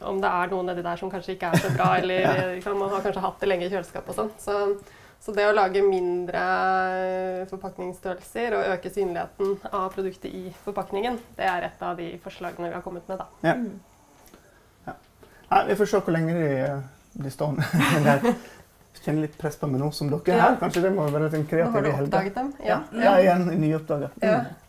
om 0.00 0.20
det 0.20 0.28
er 0.28 0.52
noe 0.52 0.66
nedi 0.68 0.82
der 0.84 1.00
som 1.00 1.10
kanskje 1.10 1.34
ikke 1.36 1.50
er 1.52 1.64
så 1.64 1.72
bra, 1.74 1.88
eller 2.00 2.20
Ja. 2.20 2.74
man 2.74 2.90
har 2.90 3.00
kanskje 3.00 3.24
hatt 3.24 3.40
det 3.40 3.48
lenge 3.48 3.66
i 3.66 3.70
kjøleskapet 3.72 4.12
og 4.12 4.20
sånn. 4.20 4.32
Så, 4.38 4.76
så 5.22 5.32
det 5.36 5.44
å 5.46 5.54
lage 5.54 5.84
mindre 5.86 6.40
forpakningsstørrelser 7.50 8.56
og 8.58 8.70
øke 8.74 8.90
synligheten 8.90 9.52
av 9.70 9.92
produktet 9.94 10.32
i 10.34 10.48
forpakningen, 10.64 11.20
det 11.36 11.46
er 11.46 11.68
et 11.68 11.84
av 11.86 11.94
de 12.00 12.08
forslagene 12.24 12.72
vi 12.72 12.74
har 12.74 12.82
kommet 12.82 13.06
med. 13.10 13.22
da. 13.22 13.28
Ja. 13.46 13.54
ja. 14.88 14.96
Nei, 15.52 15.62
vi 15.70 15.78
får 15.78 15.92
se 15.92 16.02
hvor 16.02 16.16
lenge 16.16 16.34
de 16.34 16.48
eh, 16.64 16.82
blir 17.22 17.34
stående. 17.34 17.68
Men 18.02 18.34
kjenner 19.02 19.24
litt 19.24 19.38
press 19.38 19.56
på 19.58 19.70
meg 19.70 19.82
nå 19.82 19.90
som 19.94 20.10
dere 20.10 20.34
er 20.34 20.42
her. 20.42 20.58
Kanskje 20.60 20.84
det 20.84 20.92
må 20.94 21.06
være 21.10 21.30
en 21.30 21.46
Nå 21.46 21.70
har 21.74 21.86
du 21.86 21.90
oppdaget 21.92 22.36
dem? 22.38 22.50
Ja, 22.66 22.82
ja 22.94 23.14
igjen 23.22 23.48
nyoppdaga. 23.62 24.10
Ja. 24.22 24.42
Mm. 24.42 24.61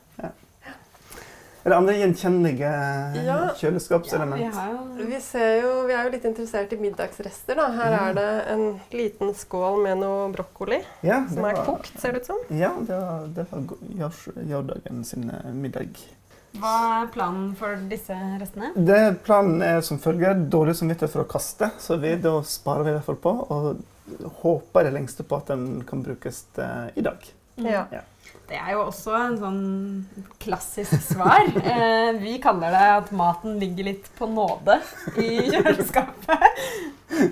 Ja. 1.63 1.65
Er 1.65 1.69
det 1.69 1.77
andre 1.77 1.93
gjenkjennelige 1.95 2.71
Ja. 3.15 3.23
Ja, 3.23 3.53
kjøleskapselement? 3.55 4.35
vi 4.35 4.43
har 4.51 4.71
jo 4.71 5.05
Vi, 5.07 5.19
ser 5.19 5.61
jo, 5.61 5.87
vi 5.87 5.93
er 5.93 6.03
jo 6.03 6.09
litt 6.11 6.25
interessert 6.25 6.73
i 6.73 6.75
middagsrester. 6.77 7.55
da. 7.55 7.67
Her 7.71 8.09
er 8.09 8.13
det 8.13 8.47
en 8.51 8.79
liten 8.91 9.33
skål 9.33 9.81
med 9.83 9.97
noe 9.99 10.29
brokkoli 10.33 10.81
Ja, 11.03 11.25
som 11.29 11.45
er 11.45 11.53
var- 11.55 11.65
kokt, 11.65 11.97
ser 11.99 12.11
det 12.11 12.21
ut 12.21 12.25
som. 12.25 12.39
Ja, 12.49 12.71
det 12.79 12.89
var, 12.99 13.27
det 13.27 13.47
var 13.51 14.11
Jardagen 14.49 15.03
sin 15.05 15.29
eh, 15.29 15.51
middag. 15.53 15.87
Hva 16.53 17.03
er 17.03 17.07
planen 17.07 17.55
for 17.55 17.75
disse 17.89 18.13
restene? 18.39 18.73
Det 18.75 19.23
Planen 19.23 19.61
er 19.63 19.81
som 19.81 19.97
følger 19.97 20.35
dårlig 20.49 20.75
samvittighet 20.75 21.09
for 21.09 21.23
å 21.23 21.27
kaste, 21.27 21.71
så 21.79 21.97
vi, 21.99 22.15
da 22.15 22.41
sparer 22.43 22.83
vi 22.83 22.89
i 22.91 22.93
hvert 22.93 23.05
fall 23.05 23.15
på. 23.15 23.33
Og 23.49 23.83
håper 24.43 24.81
i 24.81 24.83
det 24.83 24.93
lengste 24.93 25.23
på 25.23 25.37
at 25.37 25.47
den 25.47 25.83
kan 25.87 26.03
brukes 26.03 26.43
eh, 26.59 26.89
i 26.95 27.01
dag. 27.01 27.17
Ja. 27.57 27.85
Det 28.53 28.59
er 28.61 28.75
jo 28.75 28.83
også 28.83 29.13
en 29.17 29.37
sånn 29.41 29.61
klassisk 30.43 30.99
svar. 31.01 31.47
Eh, 31.73 32.11
vi 32.19 32.35
kaller 32.43 32.73
det 32.75 32.87
at 32.99 33.07
maten 33.15 33.55
ligger 33.57 33.87
litt 33.87 34.09
på 34.17 34.27
nåde 34.29 34.75
i 35.17 35.47
kjøleskapet. 35.49 36.59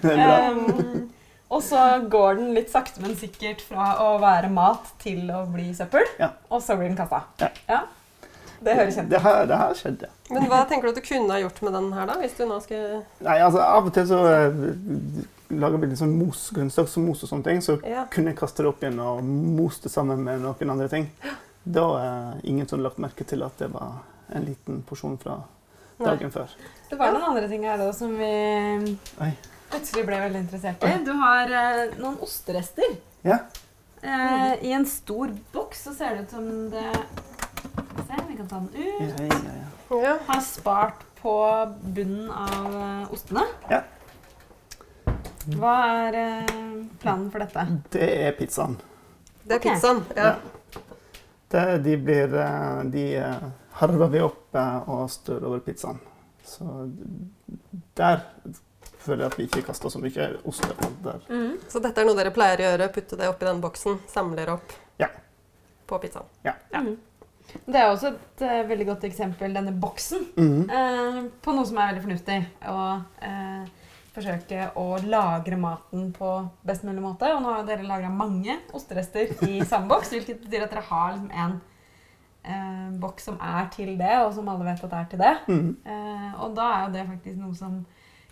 Det 0.02 0.16
er 0.16 0.18
bra. 0.18 0.38
Em, 0.48 1.04
og 1.52 1.62
så 1.62 1.84
går 2.10 2.40
den 2.40 2.56
litt 2.56 2.72
sakte, 2.74 3.04
men 3.04 3.14
sikkert 3.20 3.62
fra 3.68 3.92
å 4.02 4.16
være 4.24 4.50
mat 4.54 4.90
til 5.04 5.30
å 5.36 5.44
bli 5.52 5.70
søppel. 5.78 6.08
Ja. 6.18 6.32
Og 6.50 6.64
så 6.66 6.78
blir 6.80 6.90
den 6.90 6.98
kasta. 6.98 7.52
Ja. 7.70 7.84
Det 8.62 8.76
høres 8.78 8.96
kjent 8.96 9.08
ut. 9.08 9.12
Det 9.16 9.20
her, 9.26 9.46
det 9.50 9.58
her 9.58 9.74
skjedde. 9.80 10.08
Men 10.30 10.44
hva 10.52 10.60
tenker 10.70 10.86
du 10.88 10.92
at 10.94 11.00
du 11.02 11.06
kunne 11.08 11.34
ha 11.34 11.40
gjort 11.42 11.62
med 11.66 11.74
den 11.74 11.88
her, 11.94 12.06
da? 12.12 12.16
Hvis 12.22 12.36
du 12.38 12.44
nå 12.46 12.60
skulle 12.62 13.00
Nei, 13.26 13.38
altså 13.42 13.62
Av 13.66 13.88
og 13.90 13.94
til 13.96 14.06
så 14.08 14.20
eh, 14.30 14.60
lager 15.52 15.82
vi 15.82 15.90
litt 15.92 16.00
sånn 16.00 16.14
mos, 16.20 16.44
grønnsaksmos 16.56 17.24
og 17.26 17.32
sånne 17.32 17.48
ting. 17.48 17.62
Så 17.66 17.80
Ja. 17.88 18.06
kunne 18.14 18.32
jeg 18.32 18.38
kaste 18.40 18.62
det 18.64 18.70
opp 18.70 18.84
igjen 18.86 19.00
og 19.04 19.24
most 19.24 19.84
det 19.84 19.92
sammen 19.92 20.22
med 20.24 20.42
noen 20.46 20.70
andre 20.76 20.88
ting. 20.94 21.10
Da 21.66 21.88
er 22.02 22.40
ingen 22.44 22.68
som 22.70 22.80
lagt 22.86 22.98
merke 23.02 23.26
til 23.28 23.44
at 23.44 23.58
det 23.58 23.72
var 23.74 24.00
en 24.34 24.46
liten 24.46 24.84
porsjon 24.88 25.18
fra 25.22 25.40
Nei. 26.00 26.06
dagen 26.06 26.32
før. 26.32 26.54
Det 26.90 26.98
var 27.02 27.12
noen 27.14 27.28
andre 27.34 27.50
ting 27.50 27.64
her 27.68 27.82
òg 27.84 27.92
som 27.98 28.14
vi 28.18 28.32
Oi. 29.22 29.32
plutselig 29.74 30.06
ble 30.08 30.22
veldig 30.24 30.40
interessert 30.46 30.84
i. 30.88 30.94
Du 31.06 31.12
har 31.20 31.52
eh, 31.52 31.98
noen 32.00 32.18
osterester. 32.22 32.96
Ja. 33.26 33.40
Eh, 34.02 34.54
I 34.66 34.72
en 34.74 34.86
stor 34.90 35.30
boks 35.54 35.84
så 35.86 35.94
ser 35.94 36.16
det 36.16 36.24
ut 36.30 36.32
som 36.38 36.48
det 36.72 36.88
kan 38.42 38.48
ta 38.48 38.60
den 38.60 38.70
ut. 38.76 39.20
Ja, 39.20 39.26
ja, 39.26 39.40
ja. 39.90 40.02
Ja. 40.02 40.18
Har 40.26 40.42
spart 40.42 41.04
på 41.22 41.68
bunnen 41.82 42.32
av 42.32 42.76
eh, 42.76 43.14
ostene. 43.14 43.44
Ja. 43.70 43.82
Hva 45.58 45.74
er 46.08 46.18
eh, 46.22 46.54
planen 47.02 47.28
for 47.34 47.44
dette? 47.44 47.66
Det 47.94 48.08
er 48.28 48.32
pizzaen. 48.38 48.78
Det 49.44 49.58
er 49.58 49.60
okay. 49.60 49.76
pizzaen. 49.76 50.02
Ja. 50.16 50.36
Det, 51.52 51.66
de 51.84 51.98
blir 51.98 52.34
eh, 52.40 52.82
De 52.94 53.06
harver 53.82 54.14
vi 54.14 54.24
opp 54.24 54.56
og 54.56 55.06
strør 55.12 55.50
over 55.52 55.62
pizzaen. 55.66 56.00
Så 56.46 56.66
der 57.98 58.24
føler 59.02 59.26
jeg 59.26 59.32
at 59.32 59.38
vi 59.40 59.48
ikke 59.50 59.66
kaster 59.70 59.92
så 59.92 60.00
mye 60.02 60.32
ost. 60.48 60.66
Der. 61.04 61.22
Så 61.70 61.82
dette 61.84 62.02
er 62.02 62.08
noe 62.08 62.18
dere 62.18 62.34
pleier 62.36 62.62
å 62.62 62.68
gjøre? 62.72 62.90
Putte 62.96 63.20
det 63.20 63.30
oppi 63.30 63.48
den 63.48 63.62
boksen? 63.64 64.02
Samler 64.12 64.56
opp 64.56 64.76
Ja. 65.00 65.10
på 65.88 66.00
pizzaen? 66.00 66.28
Mm. 66.74 66.96
Det 67.66 67.80
er 67.80 67.90
også 67.90 68.12
et 68.12 68.44
uh, 68.46 68.62
veldig 68.70 68.88
godt 68.92 69.06
eksempel, 69.08 69.54
denne 69.56 69.74
boksen, 69.82 70.26
mm. 70.38 70.64
uh, 70.72 71.20
på 71.44 71.56
noe 71.56 71.68
som 71.68 71.80
er 71.80 71.92
veldig 71.92 72.04
fornuftig. 72.06 72.40
Å 72.72 72.78
uh, 73.24 73.70
forsøke 74.12 74.66
å 74.80 74.86
lagre 75.08 75.58
maten 75.60 76.10
på 76.16 76.32
best 76.68 76.84
mulig 76.88 77.04
måte. 77.04 77.30
Og 77.32 77.44
nå 77.44 77.54
har 77.56 77.68
dere 77.68 77.88
lagra 77.88 78.12
mange 78.12 78.58
osterester 78.76 79.32
i 79.48 79.62
samme 79.70 79.92
boks, 79.92 80.12
hvilket 80.16 80.44
betyr 80.46 80.66
at 80.68 80.74
dere 80.76 80.88
har 80.90 81.14
liksom 81.16 81.36
en 81.46 81.60
boks 82.98 83.28
som 83.30 83.36
er 83.38 83.68
til 83.70 83.92
det, 84.00 84.16
og 84.24 84.32
som 84.34 84.48
alle 84.50 84.66
vet 84.66 84.80
at 84.88 84.94
er 84.98 85.10
til 85.12 85.20
det. 85.22 85.34
Mm. 85.46 85.68
Og 86.42 86.56
da 86.58 86.70
er 86.74 86.80
jo 86.88 86.94
det 86.96 87.04
faktisk 87.12 87.36
noe 87.38 87.54
som 87.54 87.76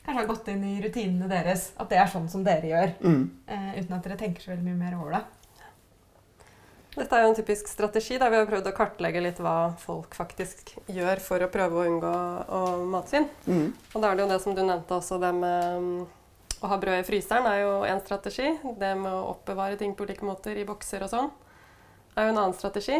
kanskje 0.02 0.16
har 0.18 0.30
gått 0.32 0.50
inn 0.50 0.64
i 0.66 0.80
rutinene 0.82 1.30
deres. 1.30 1.68
At 1.78 1.94
det 1.94 2.00
er 2.02 2.10
sånn 2.10 2.26
som 2.32 2.42
dere 2.44 2.72
gjør. 2.72 2.96
Mm. 3.06 3.22
uten 3.78 3.94
at 4.00 4.08
dere 4.08 4.18
tenker 4.18 4.42
så 4.42 4.56
veldig 4.56 4.66
mye 4.66 4.80
mer 4.82 4.98
over 4.98 5.14
det. 5.20 5.22
Dette 7.00 7.16
er 7.16 7.24
jo 7.24 7.32
en 7.32 7.38
typisk 7.38 7.70
strategi 7.72 8.18
der 8.20 8.32
vi 8.34 8.40
har 8.42 8.48
prøvd 8.50 8.70
å 8.70 8.76
kartlegge 8.76 9.22
litt 9.24 9.40
hva 9.40 9.72
folk 9.80 10.16
faktisk 10.18 10.74
gjør 10.92 11.22
for 11.24 11.46
å 11.46 11.52
prøve 11.52 11.80
å 11.80 11.86
unngå 11.88 12.14
å 12.56 12.62
matsvinn. 12.92 13.30
Mm. 13.48 13.68
Og 13.94 14.02
da 14.02 14.10
er 14.10 14.18
det 14.18 14.26
jo 14.26 14.32
det 14.34 14.40
som 14.44 14.58
du 14.58 14.64
nevnte 14.64 14.98
også, 14.98 15.20
det 15.22 15.30
med 15.38 15.86
mm, 15.86 16.02
å 16.60 16.72
ha 16.74 16.80
brød 16.82 17.00
i 17.00 17.06
fryseren 17.08 17.48
er 17.48 17.62
jo 17.64 17.76
én 17.88 18.02
strategi. 18.04 18.52
Det 18.82 18.92
med 19.00 19.14
å 19.14 19.30
oppbevare 19.32 19.80
ting 19.80 19.96
på 19.96 20.08
ulike 20.08 20.28
måter 20.28 20.60
i 20.60 20.68
bokser 20.68 21.08
og 21.08 21.14
sånn 21.14 21.32
er 22.20 22.28
jo 22.28 22.34
en 22.34 22.42
annen 22.42 22.58
strategi. 22.58 23.00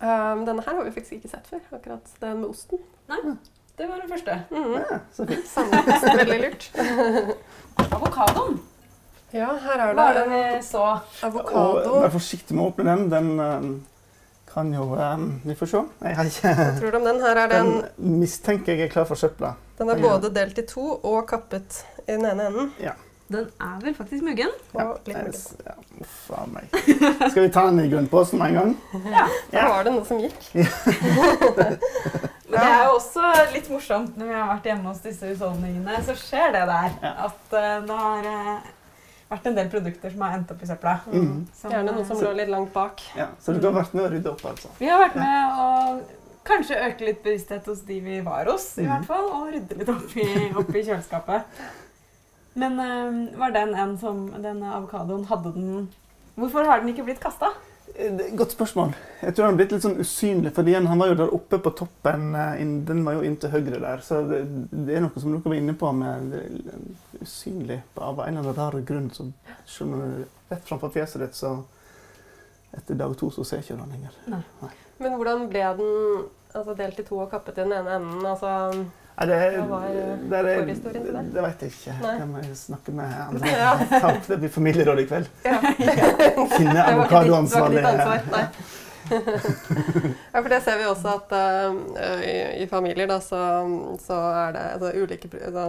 Um, 0.00 0.44
denne 0.46 0.62
her 0.66 0.74
har 0.74 0.84
vi 0.84 0.92
faktisk 0.94 1.18
ikke 1.18 1.32
sett 1.32 1.48
før, 1.50 1.62
akkurat 1.76 2.12
den 2.22 2.42
med 2.42 2.50
osten. 2.50 2.82
Nei, 3.10 3.36
Det 3.78 3.88
var 3.88 4.02
den 4.02 4.10
første. 4.10 4.34
Mm. 4.50 4.74
Ja, 4.76 4.98
så 5.12 5.26
fint. 5.26 5.46
Samlekost, 5.48 6.08
veldig 6.20 6.40
lurt. 6.42 6.66
Avokadoen. 7.96 8.60
Ja, 9.32 9.52
her 9.62 9.78
er 9.84 9.94
Hva 9.94 10.08
er 10.10 10.16
det 10.18 10.24
det 10.30 10.40
vi 10.56 10.62
så? 10.66 10.84
Avokado. 11.26 12.00
vær 12.02 12.12
forsiktig 12.14 12.56
med 12.56 12.64
å 12.64 12.70
åpne 12.72 12.86
den. 12.88 13.04
Den 13.12 13.28
eh, 13.44 13.68
kan 14.50 14.72
jo 14.74 14.88
eh, 14.98 15.26
Vi 15.46 15.54
får 15.58 15.70
se. 15.74 15.82
Jeg 16.06 16.18
har 16.18 16.30
ikke 16.32 16.54
Hva 16.58 16.70
tror 16.80 16.90
du 16.90 16.98
om 16.98 17.06
den? 17.10 17.20
Her 17.22 17.42
er 17.44 17.52
den, 17.52 17.70
Den 17.98 18.16
mistenker 18.24 18.74
jeg 18.74 18.88
er 18.88 18.92
klar 18.96 19.06
for 19.10 19.20
søpla. 19.20 19.54
den 19.78 19.90
er 19.94 20.02
både 20.02 20.32
delt 20.34 20.58
i 20.58 20.66
to 20.66 20.88
og 20.98 21.22
kappet 21.30 21.84
i 22.06 22.10
den 22.12 22.26
ene 22.26 22.50
enden. 22.50 22.74
Den 23.30 23.46
er 23.62 23.76
vel 23.78 23.94
faktisk 23.94 24.24
muggen. 24.26 24.50
Muggen. 24.74 25.28
ja, 25.62 25.74
Uff 26.02 26.30
a 26.34 26.40
meg. 26.50 26.66
Skal 27.30 27.44
vi 27.44 27.50
ta 27.54 27.62
den 27.68 27.78
i 27.84 27.90
grunnposen 27.92 28.40
med 28.42 28.50
en 28.50 28.56
gang? 28.58 28.72
Ja. 29.12 29.28
Da 29.52 29.68
var 29.70 29.86
det 29.86 29.92
noe 29.94 30.02
som 30.08 30.18
gikk. 30.18 30.48
Men 32.50 32.58
det 32.58 32.66
er 32.66 32.82
jo 32.88 32.96
også 32.96 33.30
litt 33.54 33.68
morsomt 33.70 34.18
når 34.18 34.32
vi 34.32 34.34
har 34.34 34.48
vært 34.50 34.66
hjemme 34.66 34.90
hos 34.90 35.04
disse 35.04 35.30
husholdningene, 35.30 36.00
så 36.08 36.16
skjer 36.18 36.50
det 36.56 36.64
der. 36.72 36.90
Ja. 37.04 37.12
At 37.28 37.54
det 37.86 38.00
har 38.02 38.26
eh, 38.32 38.56
vært 39.30 39.50
en 39.50 39.58
del 39.58 39.68
produkter 39.72 40.12
som 40.12 40.24
har 40.26 40.38
endt 40.38 40.50
opp 40.52 40.62
i 40.62 40.68
søpla. 40.68 40.96
Mm. 41.10 41.34
Som, 41.54 41.74
Gjerne 41.74 41.94
noe 41.94 42.06
som 42.06 42.18
så, 42.18 42.28
lå 42.28 42.32
litt 42.40 42.50
langt 42.50 42.72
bak. 42.74 43.02
Ja, 43.18 43.28
så 43.42 43.54
du 43.54 43.62
har 43.68 43.76
vært 43.76 43.94
med 43.96 44.06
å 44.06 44.10
rydde 44.14 44.32
opp, 44.32 44.42
altså? 44.52 44.72
Vi 44.80 44.90
har 44.90 45.02
vært 45.02 45.20
med 45.20 45.60
å 45.60 45.68
kanskje 46.50 46.80
øke 46.88 47.06
litt 47.06 47.22
bevissthet 47.22 47.68
hos 47.70 47.84
de 47.86 48.00
vi 48.02 48.18
var 48.26 48.50
hos, 48.50 48.72
i 48.78 48.86
mm. 48.86 48.90
hvert 48.90 49.08
fall. 49.10 49.30
Og 49.38 49.54
rydde 49.54 49.78
litt 49.78 49.92
opp 49.92 50.16
i, 50.18 50.28
opp 50.62 50.74
i 50.74 50.82
kjøleskapet. 50.82 51.62
Men 52.60 52.78
øh, 52.82 53.18
var 53.38 53.54
den 53.54 53.76
en 53.78 53.96
som 54.00 54.26
den 54.42 54.64
avokadoen, 54.66 55.26
hadde 55.30 55.54
den 55.54 55.88
Hvorfor 56.40 56.64
har 56.64 56.80
den 56.80 56.90
ikke 56.92 57.04
blitt 57.04 57.20
kasta? 57.20 57.50
Eh, 58.00 58.34
Godt 58.36 58.52
spørsmål. 58.54 58.94
Jeg 59.20 59.34
tror 59.34 59.44
han 59.44 59.52
har 59.54 59.58
blitt 59.60 59.72
litt 59.74 59.84
sånn 59.84 59.98
usynlig, 60.00 60.52
fordi 60.56 60.74
han 60.78 60.86
var 61.00 61.10
jo 61.10 61.16
der 61.18 61.34
oppe 61.36 61.58
på 61.60 61.72
toppen. 61.76 62.30
eh, 62.34 62.62
Den 62.88 63.04
var 63.04 63.18
jo 63.18 63.24
inntil 63.28 63.50
høyre 63.52 63.80
der. 63.82 64.00
Så 64.06 64.22
det, 64.28 64.40
det 64.72 64.96
er 64.96 65.04
noe 65.04 65.20
som 65.20 65.34
dere 65.34 65.44
var 65.44 65.58
inne 65.58 65.74
på 65.76 65.90
med 65.92 66.36
usynlig 67.20 67.80
av 67.96 68.20
en 68.24 68.38
eller 68.38 68.40
annen 68.40 68.56
rar 68.56 68.80
grunn. 68.88 69.10
Så 69.12 69.28
skjønner 69.68 70.06
du 70.06 70.24
rett 70.54 70.64
framfor 70.68 70.92
fjeset 70.94 71.20
ditt, 71.26 71.36
så 71.36 71.58
etter 72.76 72.94
dag 72.94 73.16
to 73.18 73.30
så 73.34 73.44
ser 73.44 73.60
ikke 73.64 73.76
du 73.76 73.82
den 73.82 73.96
lenger. 73.96 74.72
Men 75.00 75.16
hvordan 75.18 75.48
ble 75.50 75.62
den 75.80 75.94
altså, 76.54 76.74
delt 76.78 77.00
i 77.00 77.06
to 77.08 77.18
og 77.18 77.30
kappet 77.32 77.58
i 77.58 77.64
den 77.64 77.72
ene 77.74 77.96
enden? 77.98 78.26
Altså, 78.26 78.52
Nei, 79.20 79.26
det, 79.28 79.38
Hva 79.58 79.64
var, 79.68 79.86
eh, 79.90 79.94
det, 80.30 80.52
forhistorien 80.62 81.02
til 81.04 81.16
det? 81.16 81.22
det 81.34 81.42
vet 81.44 81.62
jeg 81.64 81.72
ikke. 81.74 81.94
Nei. 82.00 82.12
Det 82.20 82.28
må 82.30 82.40
jeg 82.40 82.56
snakke 82.56 82.94
med 82.96 83.16
andre 83.26 83.52
Ja. 83.52 83.72
Ta 83.90 84.12
opp. 84.14 84.28
Det 84.30 84.38
blir 84.40 84.52
familieråd 84.54 85.02
i 85.02 85.06
kveld. 85.10 85.28
ja. 85.50 85.58
Finne 86.56 86.86
avokadoansvarlig. 86.94 87.82
ja, 89.10 90.40
for 90.40 90.48
det 90.52 90.60
ser 90.64 90.76
vi 90.78 90.86
også 90.86 91.14
at 91.18 91.32
uh, 91.34 92.20
i, 92.22 92.34
i 92.62 92.66
familier 92.70 93.08
da, 93.10 93.18
så, 93.24 93.40
så 93.98 94.18
er 94.44 94.52
det 94.54 94.66
altså, 94.76 94.92
ulike 95.02 95.30
altså, 95.34 95.64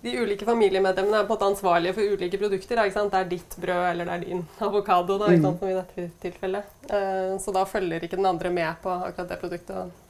De 0.00 0.14
ulike 0.22 0.46
familiemedlemmene 0.48 1.18
er 1.18 1.26
på 1.26 1.34
en 1.34 1.36
måte 1.36 1.50
ansvarlige 1.50 1.96
for 1.98 2.16
ulike 2.16 2.40
produkter. 2.40 2.78
da, 2.78 2.86
Ikke 2.88 2.98
sant? 2.98 3.12
Det 3.12 3.20
er 3.20 3.34
ditt 3.36 3.58
brød 3.60 3.90
eller 3.90 4.08
det 4.08 4.14
er 4.16 4.24
din 4.24 4.46
avokado, 4.64 5.18
da, 5.20 5.30
ikke 5.30 5.46
sant, 5.46 5.60
som 5.60 5.70
i 5.70 5.76
dette 5.76 6.08
tilfellet. 6.24 6.72
Uh, 6.90 7.36
så 7.42 7.54
da 7.54 7.66
følger 7.68 8.02
ikke 8.02 8.18
den 8.18 8.32
andre 8.32 8.50
med 8.54 8.80
på 8.82 8.96
akkurat 8.96 9.30
det 9.34 9.44
produktet. 9.44 10.02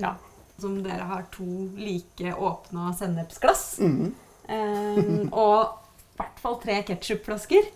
Ja. 0.00 0.16
Som 0.60 0.82
dere 0.84 1.02
har 1.08 1.24
to 1.34 1.44
like 1.76 2.34
åpna 2.34 2.92
sennepsglass. 2.94 3.78
Mm. 3.80 4.14
Eh, 4.48 5.28
og 5.32 5.80
i 6.14 6.18
hvert 6.20 6.38
fall 6.42 6.60
tre 6.62 6.82
ketsjupflasker. 6.86 7.70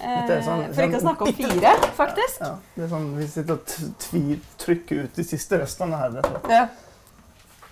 Dette 0.00 0.32
er 0.32 0.40
sånn- 0.46 0.62
Eh, 0.64 0.72
for 0.72 0.82
ikke 0.86 0.96
å 0.96 1.00
sånn 1.02 1.08
snakke 1.10 1.26
om 1.28 1.34
fire, 1.36 1.72
faktisk. 1.98 2.38
Ja, 2.40 2.54
det 2.76 2.84
er 2.86 2.88
sånn, 2.88 3.10
Vi 3.18 3.26
sitter 3.28 3.58
og 3.58 3.66
trykker 4.62 5.02
ut 5.04 5.14
de 5.18 5.24
siste 5.28 5.58
restene 5.60 5.98
her. 6.00 6.16
Ja. 6.48 6.62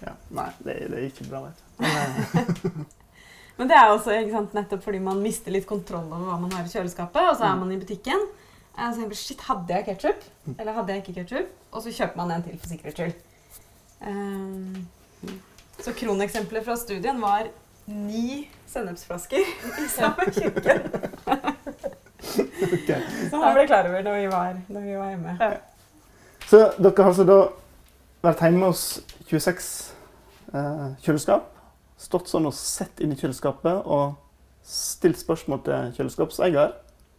Ja, 0.05 0.13
nei, 0.31 0.51
det, 0.63 0.75
det 0.93 0.99
er 0.99 1.07
ikke 1.09 1.25
bra. 1.31 1.41
vet 1.47 1.57
du. 1.57 1.65
Men, 1.83 2.45
eh, 2.45 2.85
Men 3.59 3.71
det 3.73 3.75
er 3.81 3.89
også 3.91 4.13
sant, 4.31 4.53
nettopp 4.55 4.85
fordi 4.85 5.01
man 5.03 5.23
mister 5.25 5.51
litt 5.51 5.67
kontroll 5.67 6.05
over 6.13 6.29
hva 6.29 6.37
man 6.45 6.53
har 6.55 6.69
i 6.69 6.71
kjøleskapet. 6.71 7.31
Og 7.33 7.39
så 7.41 7.49
er 7.49 7.57
Mm. 7.57 7.65
man 7.65 7.73
i 7.73 7.81
butikken. 7.81 8.29
Og 8.79 8.93
så 8.95 9.01
man, 9.01 9.11
shit, 9.19 9.41
hadde 9.49 9.75
jeg 9.75 9.87
ketsjup? 9.89 10.21
Eller 10.59 10.73
hadde 10.77 10.93
jeg 10.95 11.03
ikke 11.03 11.17
ketsjup? 11.25 11.49
Og 11.73 11.83
så 11.83 11.91
kjøper 11.97 12.17
man 12.21 12.31
en 12.37 12.43
til 12.45 12.59
for 12.61 12.69
sikkerhets 12.69 12.95
skyld. 13.01 13.15
Eh, 14.01 15.33
så 15.81 15.93
kroneksempelet 15.93 16.65
fra 16.65 16.77
studien 16.77 17.21
var 17.21 17.49
ni 17.89 18.49
sennepsflasker 18.69 19.45
i 19.85 19.89
samme 19.89 20.29
kjøkken. 20.33 20.81
okay. 22.69 23.03
Som 23.31 23.41
han 23.43 23.55
ble 23.57 23.67
klar 23.67 23.89
over 23.89 24.03
når 24.05 24.19
vi 24.21 24.27
var, 24.33 24.59
når 24.69 24.87
vi 24.87 24.97
var 24.99 25.13
hjemme. 25.15 25.37
Så 26.49 26.65
dere 26.79 26.95
har 26.99 27.13
altså 27.13 27.27
da 27.29 27.39
vært 28.25 28.43
hjemme 28.45 28.71
hos 28.71 28.85
26 29.31 29.71
eh, 30.53 30.85
kjøleskap. 31.05 31.51
Stått 31.99 32.31
sånn 32.31 32.47
og 32.49 32.55
sett 32.57 33.01
inn 33.03 33.15
i 33.15 33.19
kjøleskapet 33.19 33.87
og 33.87 34.19
stilt 34.69 35.19
spørsmål 35.21 35.65
til 35.67 35.93
kjøleskapseier. 35.97 36.77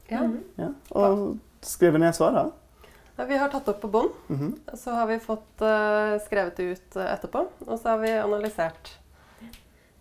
Ja. 0.10 0.24
Ja, 0.58 0.70
og 0.98 1.38
skrevet 1.66 2.02
ned 2.02 2.16
svarene. 2.18 2.50
Ja, 3.20 3.26
Vi 3.28 3.38
har 3.38 3.50
tatt 3.52 3.68
opp 3.68 3.82
på 3.82 3.88
bånd. 3.92 4.12
Mhm. 4.28 4.60
Så 4.74 4.92
har 4.96 5.08
vi 5.08 5.20
fått 5.20 5.62
uh, 5.62 6.16
skrevet 6.24 6.56
det 6.56 6.64
ut 6.64 6.96
eh, 6.96 7.10
etterpå, 7.14 7.42
og 7.66 7.80
så 7.80 7.90
har 7.92 7.98
vi 8.00 8.14
analysert. 8.16 8.94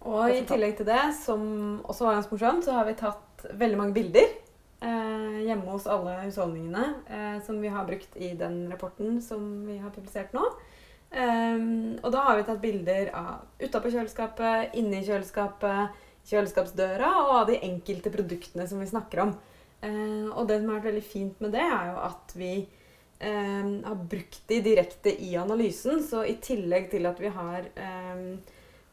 Og 0.06 0.30
i 0.30 0.44
tillegg 0.46 0.76
til 0.78 0.86
det, 0.86 1.00
som 1.18 1.42
også 1.82 2.06
var 2.06 2.20
ganske 2.20 2.36
morsomt, 2.36 2.62
så 2.68 2.76
har 2.76 2.86
vi 2.86 2.94
tatt 3.00 3.42
veldig 3.58 3.80
mange 3.80 3.96
bilder 3.96 4.22
eh, 4.22 5.40
hjemme 5.48 5.66
hos 5.66 5.88
alle 5.90 6.14
husholdningene 6.22 6.86
eh, 7.10 7.36
som 7.42 7.58
vi 7.58 7.74
har 7.74 7.90
brukt 7.90 8.14
i 8.14 8.30
den 8.38 8.68
rapporten 8.70 9.18
som 9.22 9.66
vi 9.66 9.80
har 9.82 9.90
publisert 9.90 10.30
nå. 10.36 10.46
Ehm, 11.10 11.98
og 12.04 12.12
da 12.14 12.22
har 12.28 12.38
vi 12.38 12.46
tatt 12.46 12.62
bilder 12.62 13.10
av 13.18 13.44
utapå 13.58 13.90
kjøleskapet, 13.90 14.78
inni 14.78 15.02
kjøleskapet, 15.02 16.02
kjøleskapsdøra 16.30 17.12
og 17.24 17.36
av 17.42 17.46
de 17.50 17.58
enkelte 17.66 18.14
produktene 18.14 18.70
som 18.70 18.78
vi 18.78 18.90
snakker 18.94 19.26
om. 19.26 19.38
Eh, 19.82 20.26
og 20.30 20.46
det 20.46 20.62
som 20.62 20.70
har 20.70 20.78
vært 20.78 20.92
veldig 20.92 21.08
fint 21.10 21.42
med 21.42 21.58
det, 21.58 21.66
er 21.66 21.90
jo 21.96 22.02
at 22.06 22.38
vi 22.38 22.52
eh, 23.18 23.72
har 23.84 24.04
brukt 24.10 24.42
de 24.48 24.60
direkte 24.64 25.14
i 25.24 25.36
analysen. 25.36 26.02
Så 26.04 26.24
i 26.24 26.38
tillegg 26.42 26.90
til 26.92 27.08
at 27.10 27.20
vi 27.22 27.32
har 27.34 27.68
eh, 27.74 28.22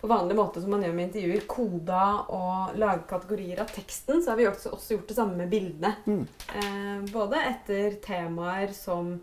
på 0.05 0.07
vanlig 0.07 0.35
måte 0.35 0.61
som 0.61 0.69
man 0.69 0.83
gjør 0.85 0.91
med 0.93 1.07
intervjuer, 1.07 1.45
koda 1.49 2.01
og 2.29 2.75
laget 2.77 3.07
kategorier 3.09 3.61
av 3.63 3.71
teksten, 3.73 4.19
så 4.21 4.31
har 4.31 4.37
vi 4.37 4.45
også, 4.49 4.75
også 4.75 4.93
gjort 4.93 5.07
det 5.09 5.15
samme 5.17 5.39
med 5.39 5.49
bildene. 5.49 5.95
Mm. 6.05 6.25
Eh, 6.59 6.99
både 7.13 7.39
etter 7.49 7.95
temaer 8.03 8.75
som 8.75 9.15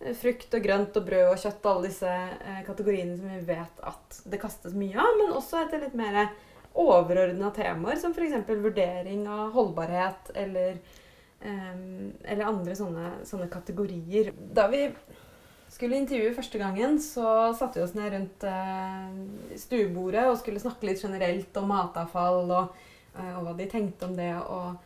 eh, 0.00 0.12
frukt 0.18 0.52
og 0.58 0.66
grønt 0.66 0.98
og 1.00 1.06
brød 1.08 1.30
og 1.30 1.40
kjøtt, 1.40 1.70
alle 1.70 1.88
disse 1.88 2.12
eh, 2.12 2.60
kategoriene 2.66 3.16
som 3.16 3.32
vi 3.32 3.40
vet 3.48 3.80
at 3.92 4.20
det 4.28 4.42
kastes 4.42 4.76
mye 4.76 5.00
av, 5.00 5.16
men 5.22 5.32
også 5.38 5.62
etter 5.62 5.86
litt 5.86 5.96
mer 5.96 6.20
overordna 6.76 7.48
temaer, 7.56 7.96
som 7.96 8.12
f.eks. 8.12 8.44
vurdering 8.50 9.24
av 9.32 9.56
holdbarhet 9.56 10.34
eller 10.36 10.76
eller 11.44 12.44
andre 12.48 12.74
sånne, 12.74 13.10
sånne 13.28 13.48
kategorier. 13.52 14.32
Da 14.56 14.66
vi 14.72 14.86
skulle 15.68 15.98
intervjue 16.00 16.34
første 16.34 16.58
gangen, 16.58 16.98
så 17.02 17.52
satte 17.58 17.78
vi 17.80 17.84
oss 17.84 17.94
ned 17.94 18.12
rundt 18.14 18.44
eh, 18.48 19.56
stuebordet 19.60 20.26
og 20.30 20.38
skulle 20.40 20.62
snakke 20.62 20.86
litt 20.88 21.02
generelt 21.02 21.56
om 21.60 21.68
matavfall 21.68 22.50
og, 22.50 22.76
eh, 23.18 23.32
og 23.36 23.42
hva 23.48 23.56
de 23.58 23.66
tenkte 23.70 24.08
om 24.08 24.14
det. 24.16 24.30
Og, 24.46 24.76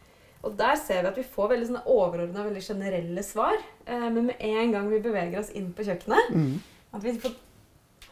og 0.42 0.56
der 0.58 0.74
ser 0.80 1.02
vi 1.04 1.12
at 1.12 1.20
vi 1.20 1.26
får 1.36 1.52
veldig 1.52 1.68
sånne 1.70 1.84
overordna, 1.86 2.46
veldig 2.48 2.64
generelle 2.64 3.22
svar. 3.26 3.60
Eh, 3.86 4.08
men 4.10 4.26
med 4.32 4.40
en 4.40 4.72
gang 4.74 4.90
vi 4.90 5.02
beveger 5.04 5.38
oss 5.42 5.52
inn 5.54 5.70
på 5.76 5.86
kjøkkenet, 5.86 6.34
Mm. 6.34 6.58
at 6.96 7.04
vi 7.04 7.12
får 7.22 7.36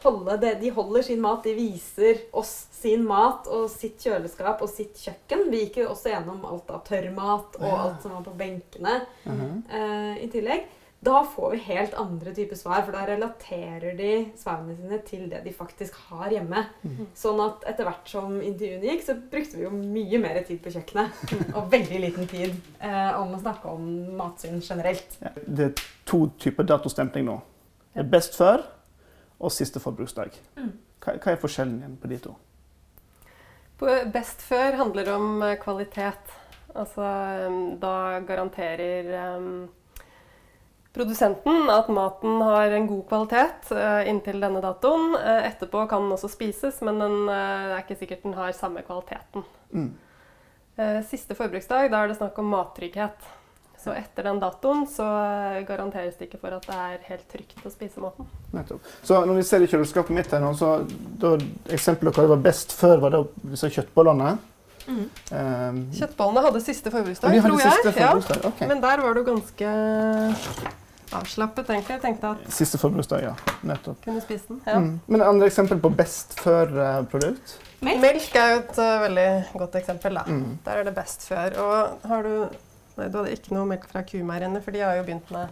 holde 0.03 0.37
det, 0.41 0.53
De 0.61 0.69
holder 0.71 1.01
sin 1.03 1.21
mat, 1.21 1.43
de 1.43 1.53
viser 1.57 2.21
oss 2.33 2.67
sin 2.79 3.03
mat 3.07 3.47
og 3.47 3.69
sitt 3.69 3.99
kjøleskap 3.99 4.61
og 4.61 4.69
sitt 4.71 4.95
kjøkken. 4.95 5.49
Vi 5.51 5.65
gikk 5.65 5.81
jo 5.83 5.89
også 5.93 6.13
gjennom 6.13 6.43
alt 6.47 6.69
av 6.71 6.83
tørrmat 6.87 7.55
og 7.59 7.67
Ja. 7.67 7.77
alt 7.87 8.01
som 8.01 8.11
var 8.11 8.21
på 8.23 8.37
benkene 8.37 9.01
Mhm. 9.25 9.63
uh, 9.71 10.15
i 10.23 10.27
tillegg. 10.31 10.65
Da 11.01 11.23
får 11.23 11.51
vi 11.51 11.57
helt 11.59 11.93
andre 11.95 12.33
typer 12.35 12.55
svar, 12.59 12.81
for 12.83 12.91
da 12.91 13.05
relaterer 13.07 13.95
de 13.95 14.31
svarene 14.35 14.75
sine 14.75 14.97
til 15.07 15.29
det 15.29 15.43
de 15.45 15.53
faktisk 15.53 15.93
har 16.09 16.29
hjemme. 16.29 16.65
Mm. 16.83 17.05
Sånn 17.15 17.39
at 17.39 17.63
etter 17.71 17.85
hvert 17.87 18.05
som 18.11 18.41
intervjuene 18.41 18.83
gikk, 18.83 19.05
så 19.05 19.15
brukte 19.31 19.55
vi 19.55 19.63
jo 19.63 19.69
mye 19.71 20.19
mer 20.19 20.43
tid 20.43 20.59
på 20.61 20.73
kjøkkenet. 20.75 21.09
Og 21.55 21.69
veldig 21.71 22.01
liten 22.03 22.27
tid 22.27 22.51
eh, 22.81 23.13
om 23.21 23.31
å 23.33 23.39
snakke 23.39 23.71
om 23.71 23.87
matsyn 24.17 24.59
generelt. 24.59 25.15
Ja. 25.21 25.29
Det 25.47 25.69
er 25.69 25.85
to 26.05 26.29
typer 26.37 26.63
datostempling 26.67 27.23
nå. 27.31 27.41
Det 27.95 28.03
er 28.03 28.09
best 28.09 28.35
før 28.35 28.65
og 29.39 29.53
siste 29.55 29.81
forbruksdag. 29.81 30.35
Mm. 30.59 30.75
Hva, 30.99 31.15
hva 31.15 31.33
er 31.33 31.41
forskjellen 31.41 31.79
igjen 31.79 31.97
på 32.01 32.11
de 32.11 32.19
to? 32.27 32.35
På 33.79 33.95
Best 34.13 34.43
før 34.43 34.75
handler 34.81 35.13
om 35.15 35.41
eh, 35.47 35.57
kvalitet. 35.61 36.35
Altså 36.77 37.03
da 37.81 38.19
garanterer 38.27 39.07
um, 39.39 39.69
produsenten 40.93 41.69
at 41.73 41.89
maten 41.89 42.41
har 42.45 42.75
en 42.75 42.85
god 42.89 43.07
kvalitet 43.09 43.71
uh, 43.73 44.03
inntil 44.09 44.37
denne 44.43 44.61
datoen. 44.63 45.15
Uh, 45.15 45.47
etterpå 45.47 45.85
kan 45.89 46.05
den 46.05 46.13
også 46.13 46.29
spises, 46.31 46.81
men 46.85 47.01
den, 47.01 47.17
uh, 47.25 47.33
det 47.71 47.73
er 47.73 47.83
ikke 47.85 47.99
sikkert 48.03 48.27
den 48.27 48.37
har 48.37 48.53
samme 48.57 48.85
kvaliteten. 48.85 49.47
Mm. 49.71 49.89
Siste 51.03 51.35
forbruksdag, 51.35 51.89
da 51.91 51.99
er 51.99 52.07
det 52.07 52.15
snakk 52.15 52.37
om 52.39 52.53
mattrygghet. 52.53 53.25
Så 53.79 53.93
etter 53.95 54.25
den 54.27 54.41
datoen 54.41 54.83
så 54.91 55.05
eh, 55.07 55.61
garanteres 55.67 56.17
det 56.19 56.27
ikke 56.27 56.41
for 56.41 56.57
at 56.57 56.65
det 56.67 56.75
er 56.75 56.97
helt 57.07 57.27
trygt 57.31 57.63
å 57.63 57.71
spise 57.71 58.03
maten. 58.03 58.27
Nettopp. 58.51 58.87
Så 59.07 59.21
når 59.23 59.39
vi 59.39 59.45
ser 59.47 59.63
i 59.63 59.69
kjøleskapet 59.71 60.15
mitt 60.17 60.33
her 60.35 60.43
nå, 60.43 60.51
så 60.59 60.73
da, 61.21 61.37
eksempelet 61.71 62.17
hva 62.17 62.25
det 62.27 62.33
var 62.33 62.43
best 62.49 62.75
før, 62.75 62.99
var 63.05 63.15
det 63.15 63.23
disse 63.53 63.71
kjøttbollene. 63.77 64.35
Mm. 64.89 65.01
Um, 65.31 65.79
Kjøttbollene 65.93 66.43
hadde 66.47 66.61
siste 66.65 66.91
forbruksdag, 66.91 67.39
tror 67.45 67.59
jeg. 67.61 67.73
siste 67.77 67.95
Ja. 68.01 68.13
Okay. 68.49 68.67
Men 68.67 68.83
der 68.83 69.03
var 69.05 69.15
du 69.15 69.23
ganske 69.27 69.73
avslappet, 71.15 71.69
egentlig. 71.69 71.95
Jeg 71.95 72.01
tenkte 72.03 72.33
at 72.35 72.53
Siste 72.53 72.79
forbruksdag, 72.81 73.23
ja. 73.29 73.33
Nettopp. 73.65 73.99
kunne 74.03 74.21
spise 74.21 74.49
den. 74.49 74.61
Ja. 74.65 74.79
Mm. 74.79 74.95
Men 75.07 75.25
andre 75.25 75.49
eksempel 75.49 75.79
på 75.81 75.91
best 75.93 76.35
før-produkt? 76.41 77.59
Melk. 77.85 78.01
Melk 78.03 78.35
er 78.35 78.55
jo 78.55 78.63
et 78.63 78.79
uh, 78.81 78.95
veldig 79.05 79.29
godt 79.61 79.77
eksempel. 79.79 80.19
da. 80.19 80.25
Mm. 80.27 80.57
Der 80.65 80.81
er 80.81 80.89
det 80.89 80.95
best 80.97 81.27
før. 81.29 81.55
Og 81.63 82.09
har 82.09 82.27
du 82.27 82.33
Nei, 82.99 83.07
du 83.09 83.17
hadde 83.21 83.35
ikke 83.37 83.55
noe 83.55 83.65
melk 83.69 83.85
fra 83.91 84.03
kumeierne, 84.07 84.61
for 84.63 84.75
de 84.75 84.83
har 84.83 84.97
jo 84.99 85.05
begynt 85.07 85.31
med 85.35 85.47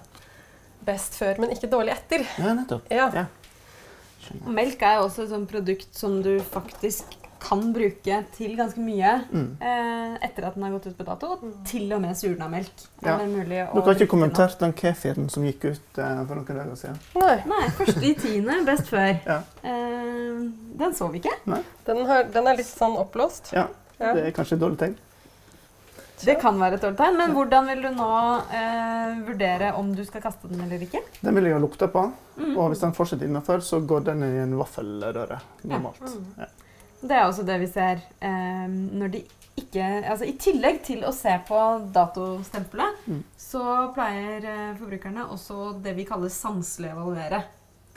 best 0.87 1.15
før, 1.19 1.39
men 1.43 1.51
ikke 1.55 1.69
dårlig 1.71 1.95
etter. 1.95 2.25
Ja, 2.39 2.53
nettopp. 2.57 2.89
Ja. 2.93 3.09
Ja. 3.23 3.25
Melk 4.51 4.81
er 4.83 4.99
også 4.99 5.23
et 5.23 5.31
sånt 5.31 5.47
produkt 5.51 5.95
som 5.95 6.19
du 6.25 6.33
faktisk 6.43 7.15
kan 7.39 7.61
bruke 7.71 8.15
til 8.33 8.55
ganske 8.57 8.81
mye 8.81 9.11
Mm. 9.29 9.57
eh, 9.61 10.17
etter 10.25 10.47
at 10.47 10.55
den 10.55 10.63
har 10.63 10.71
gått 10.73 10.87
ut 10.89 10.97
på 10.97 11.05
dato. 11.05 11.27
Og 11.37 11.53
Til 11.69 11.93
og 11.93 12.01
med 12.01 12.17
surna 12.17 12.47
melk. 12.49 12.71
Ja. 13.05 13.13
Er 13.13 13.17
det 13.19 13.27
mulig 13.29 13.49
Dere 13.61 13.83
har 13.85 13.93
ikke 13.93 14.07
kommentert 14.09 14.57
den 14.59 14.73
kefiren 14.73 15.29
som 15.29 15.43
gikk 15.45 15.65
ut 15.69 15.99
eh, 16.01 16.25
for 16.25 16.35
noen 16.35 16.45
dager 16.45 16.75
siden? 16.75 16.97
Nei? 17.15 17.35
Nei, 17.45 17.67
første 17.77 18.03
i 18.03 18.13
tiende, 18.17 18.65
best 18.65 18.89
før. 18.89 19.19
Ja. 19.25 19.37
Eh, 19.63 20.49
den 20.81 20.93
så 20.97 21.11
vi 21.13 21.21
ikke. 21.21 21.35
den, 21.85 22.05
har, 22.09 22.23
den 22.33 22.47
er 22.47 22.57
litt 22.57 22.65
sånn 22.73 22.97
oppblåst. 22.97 23.53
Ja. 23.53 23.67
Ja. 23.99 24.13
Det 24.13 24.25
er 24.27 24.31
kanskje 24.31 24.57
et 24.57 24.61
dårlig 24.61 24.77
tegn? 24.81 24.97
Det 26.25 26.33
kan 26.41 26.57
være 26.59 26.73
et 26.79 26.81
dårlig 26.81 26.97
tegn, 26.97 27.17
men 27.19 27.33
hvordan 27.35 27.67
vil 27.69 27.81
du 27.85 27.89
nå 27.93 28.07
eh, 28.57 29.17
vurdere 29.27 29.73
om 29.77 29.91
du 29.95 30.01
skal 30.07 30.21
kaste 30.23 30.49
den 30.49 30.63
eller 30.65 30.81
ikke? 30.81 31.01
Den 31.21 31.35
vil 31.37 31.45
jeg 31.45 31.53
ha 31.53 31.59
lukta 31.61 31.87
på, 31.93 32.07
Mm. 32.37 32.53
og 32.57 32.67
hvis 32.69 32.81
den 32.83 32.91
fortsetter 32.93 33.25
innenfor, 33.25 33.61
så 33.65 33.79
går 33.81 34.03
den 34.11 34.19
i 34.23 34.27
en 34.43 34.51
vaffelrøre 34.59 35.39
normalt. 35.65 36.01
Mm. 36.01 36.25
Ja. 36.37 36.45
Det 37.01 37.11
er 37.17 37.23
også 37.25 37.45
det 37.45 37.55
vi 37.63 37.67
ser 37.67 38.01
eh, 38.21 38.67
når 38.69 39.11
de 39.15 39.23
ikke 39.57 39.81
Altså 40.05 40.25
i 40.29 40.35
tillegg 40.37 40.83
til 40.85 41.01
å 41.05 41.11
se 41.13 41.33
på 41.47 41.57
datostempelet, 41.93 42.99
Mm. 43.07 43.23
så 43.37 43.63
pleier 43.95 44.45
eh, 44.45 44.75
forbrukerne 44.77 45.25
også 45.33 45.81
det 45.81 45.95
vi 45.97 46.05
kaller 46.05 46.29
sanselig 46.29 46.91
evaluere 46.93 47.43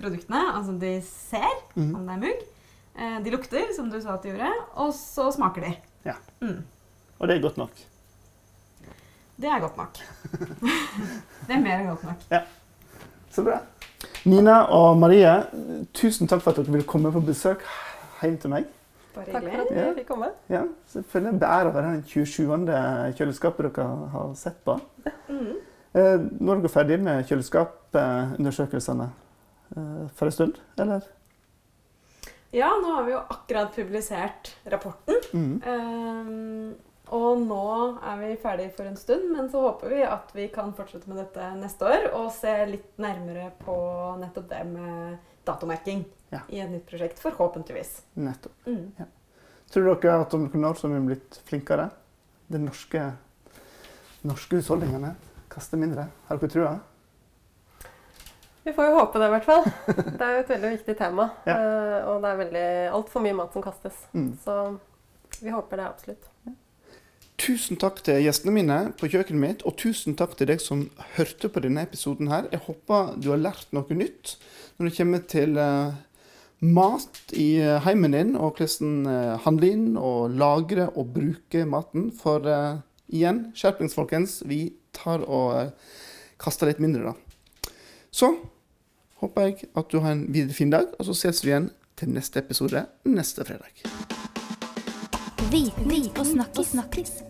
produktene. 0.00 0.40
Altså 0.56 0.78
de 0.80 0.94
ser 1.04 1.52
Mm. 1.76 1.94
om 1.96 2.06
det 2.06 2.14
er 2.16 2.20
mugg, 2.24 2.42
eh, 2.96 3.18
de 3.24 3.30
lukter, 3.30 3.74
som 3.76 3.90
du 3.90 4.00
sa 4.00 4.14
at 4.14 4.22
de 4.22 4.30
gjorde, 4.32 4.52
og 4.76 4.92
så 4.94 5.28
smaker 5.32 5.60
de. 5.68 5.76
Ja. 6.04 6.14
Mm. 6.40 6.64
Og 7.20 7.28
det 7.28 7.36
er 7.36 7.42
godt 7.42 7.58
nok. 7.58 7.70
Det 9.40 9.48
er 9.48 9.60
godt 9.62 9.76
nok. 9.76 10.00
det 11.46 11.54
er 11.56 11.62
mer 11.62 11.78
enn 11.80 11.86
godt 11.94 12.04
nok. 12.04 12.42
Så 13.30 13.44
bra. 13.46 13.60
Nina 14.28 14.58
og 14.72 14.98
Marie, 15.00 15.30
tusen 15.96 16.28
takk 16.28 16.42
for 16.44 16.52
at 16.52 16.60
dere 16.60 16.72
ville 16.74 16.86
komme 16.88 17.12
på 17.14 17.22
besøk 17.24 17.64
hjem 18.20 18.36
til 18.42 18.52
meg. 18.52 18.66
Bare 19.14 19.24
Takk 19.26 19.42
for 19.42 19.48
hyggelig. 19.50 19.70
at 19.70 19.74
vi 19.74 19.80
Ja. 19.80 19.92
fikk 19.96 20.06
komme. 20.08 20.28
Ja, 20.52 20.62
selvfølgelig 20.92 21.32
en 21.42 21.66
over 21.66 21.80
den 21.80 22.04
27. 22.06 23.14
kjøleskapet 23.18 23.70
dere 23.76 23.86
har 24.12 24.34
sett 24.38 24.60
på. 24.64 24.76
Mm. 25.28 25.56
Eh, 25.94 26.18
nå 26.40 26.52
er 26.52 26.60
dere 26.60 26.68
ferdige 26.68 26.98
med 27.02 27.24
kjøleskapundersøkelsene 27.26 29.08
eh, 29.76 30.04
for 30.14 30.26
en 30.26 30.32
stund, 30.36 30.54
eller? 30.78 31.00
Ja, 32.52 32.68
nå 32.82 32.94
har 32.94 33.04
vi 33.06 33.12
jo 33.12 33.18
akkurat 33.30 33.72
publisert 33.74 34.52
rapporten. 34.72 35.14
Mm. 35.32 35.62
Ehm, 35.66 36.74
og 37.10 37.40
nå 37.42 37.60
er 38.06 38.18
vi 38.20 38.30
ferdig 38.42 38.68
for 38.76 38.86
en 38.86 38.96
stund, 38.96 39.30
men 39.34 39.48
så 39.50 39.60
håper 39.64 39.90
vi 39.94 40.02
at 40.06 40.30
vi 40.36 40.46
kan 40.52 40.72
fortsette 40.76 41.08
med 41.10 41.18
dette 41.22 41.48
neste 41.58 41.86
år 41.88 42.08
og 42.14 42.28
se 42.34 42.52
litt 42.70 42.98
nærmere 43.02 43.48
på 43.64 43.76
nettopp 44.20 44.48
det 44.52 44.60
med 44.70 45.18
datomerking 45.48 46.04
Ja. 46.30 46.40
i 46.48 46.60
et 46.62 46.70
nytt 46.70 46.86
prosjekt, 46.86 47.18
forhåpentligvis. 47.18 48.02
Nettopp. 48.14 48.52
Mm. 48.66 48.92
Tror 49.70 49.88
dere 50.02 50.20
at 50.22 50.34
om 50.34 50.44
noen 50.46 50.64
år 50.68 50.78
så 50.78 50.86
er 50.88 50.94
vi 50.98 51.06
blitt 51.14 51.40
flinkere? 51.48 51.88
De 52.50 52.58
norske, 52.58 53.02
norske 54.26 54.58
husholdningene 54.60 55.14
kaster 55.50 55.78
mindre? 55.78 56.08
Har 56.28 56.38
dere 56.38 56.50
trua? 56.54 56.72
Vi 58.62 58.72
får 58.76 58.86
jo 58.90 58.96
håpe 58.98 59.18
det, 59.18 59.26
i 59.26 59.32
hvert 59.32 59.46
fall. 59.48 59.64
Det 59.96 60.20
er 60.26 60.34
jo 60.36 60.40
et 60.44 60.50
veldig 60.52 60.70
viktig 60.76 60.96
tema. 60.98 61.30
Ja. 61.48 61.54
eh, 61.56 62.08
Og 62.10 62.20
det 62.22 62.30
er 62.30 62.40
veldig 62.44 62.64
altfor 62.94 63.24
mye 63.24 63.36
mat 63.38 63.54
som 63.56 63.62
kastes. 63.64 63.96
Mm. 64.12 64.34
Så 64.44 64.56
vi 65.40 65.50
håper 65.54 65.80
det 65.80 65.86
absolutt. 65.88 66.26
Tusen 67.50 67.80
takk 67.82 67.96
til 68.06 68.20
gjestene 68.22 68.52
mine 68.54 68.74
på 68.94 69.08
kjøkkenet 69.10 69.42
mitt, 69.42 69.62
og 69.66 69.74
tusen 69.80 70.14
takk 70.14 70.36
til 70.38 70.46
deg 70.52 70.60
som 70.62 70.84
hørte 71.16 71.48
på 71.50 71.62
denne 71.64 71.82
episoden 71.82 72.28
her. 72.30 72.46
Jeg 72.52 72.62
håper 72.62 73.16
du 73.18 73.32
har 73.32 73.40
lært 73.42 73.72
noe 73.74 73.96
nytt 73.96 74.36
når 74.78 74.86
det 74.86 74.92
kommer 74.94 75.24
til 75.32 75.58
uh, 75.58 75.96
mat 76.62 77.34
i 77.34 77.48
uh, 77.58 77.80
heimen 77.82 78.14
din, 78.14 78.36
og 78.38 78.60
hvordan 78.60 78.92
uh, 79.08 79.40
handle 79.42 79.70
inn 79.74 79.88
og 79.98 80.36
lagre 80.38 80.86
og 80.94 81.10
bruke 81.16 81.64
maten. 81.66 82.12
For 82.14 82.46
uh, 82.46 82.78
igjen, 83.10 83.48
skjerpings, 83.58 83.98
folkens. 83.98 84.36
Vi 84.46 84.60
tar 84.94 85.26
og 85.26 85.74
kaster 86.38 86.70
litt 86.70 86.78
mindre, 86.78 87.10
da. 87.10 87.74
Så 88.14 88.30
håper 89.24 89.48
jeg 89.48 89.72
at 89.74 89.90
du 89.90 89.98
har 90.04 90.14
en 90.14 90.28
videre 90.30 90.54
fin 90.54 90.70
dag, 90.70 90.94
og 91.00 91.10
så 91.10 91.18
ses 91.24 91.42
vi 91.42 91.50
igjen 91.50 91.72
til 91.98 92.14
neste 92.14 92.44
episode 92.44 92.86
neste 93.10 93.42
fredag. 93.42 93.82
Viten 95.50 96.10
og 96.14 96.62
snakkis. 96.62 97.29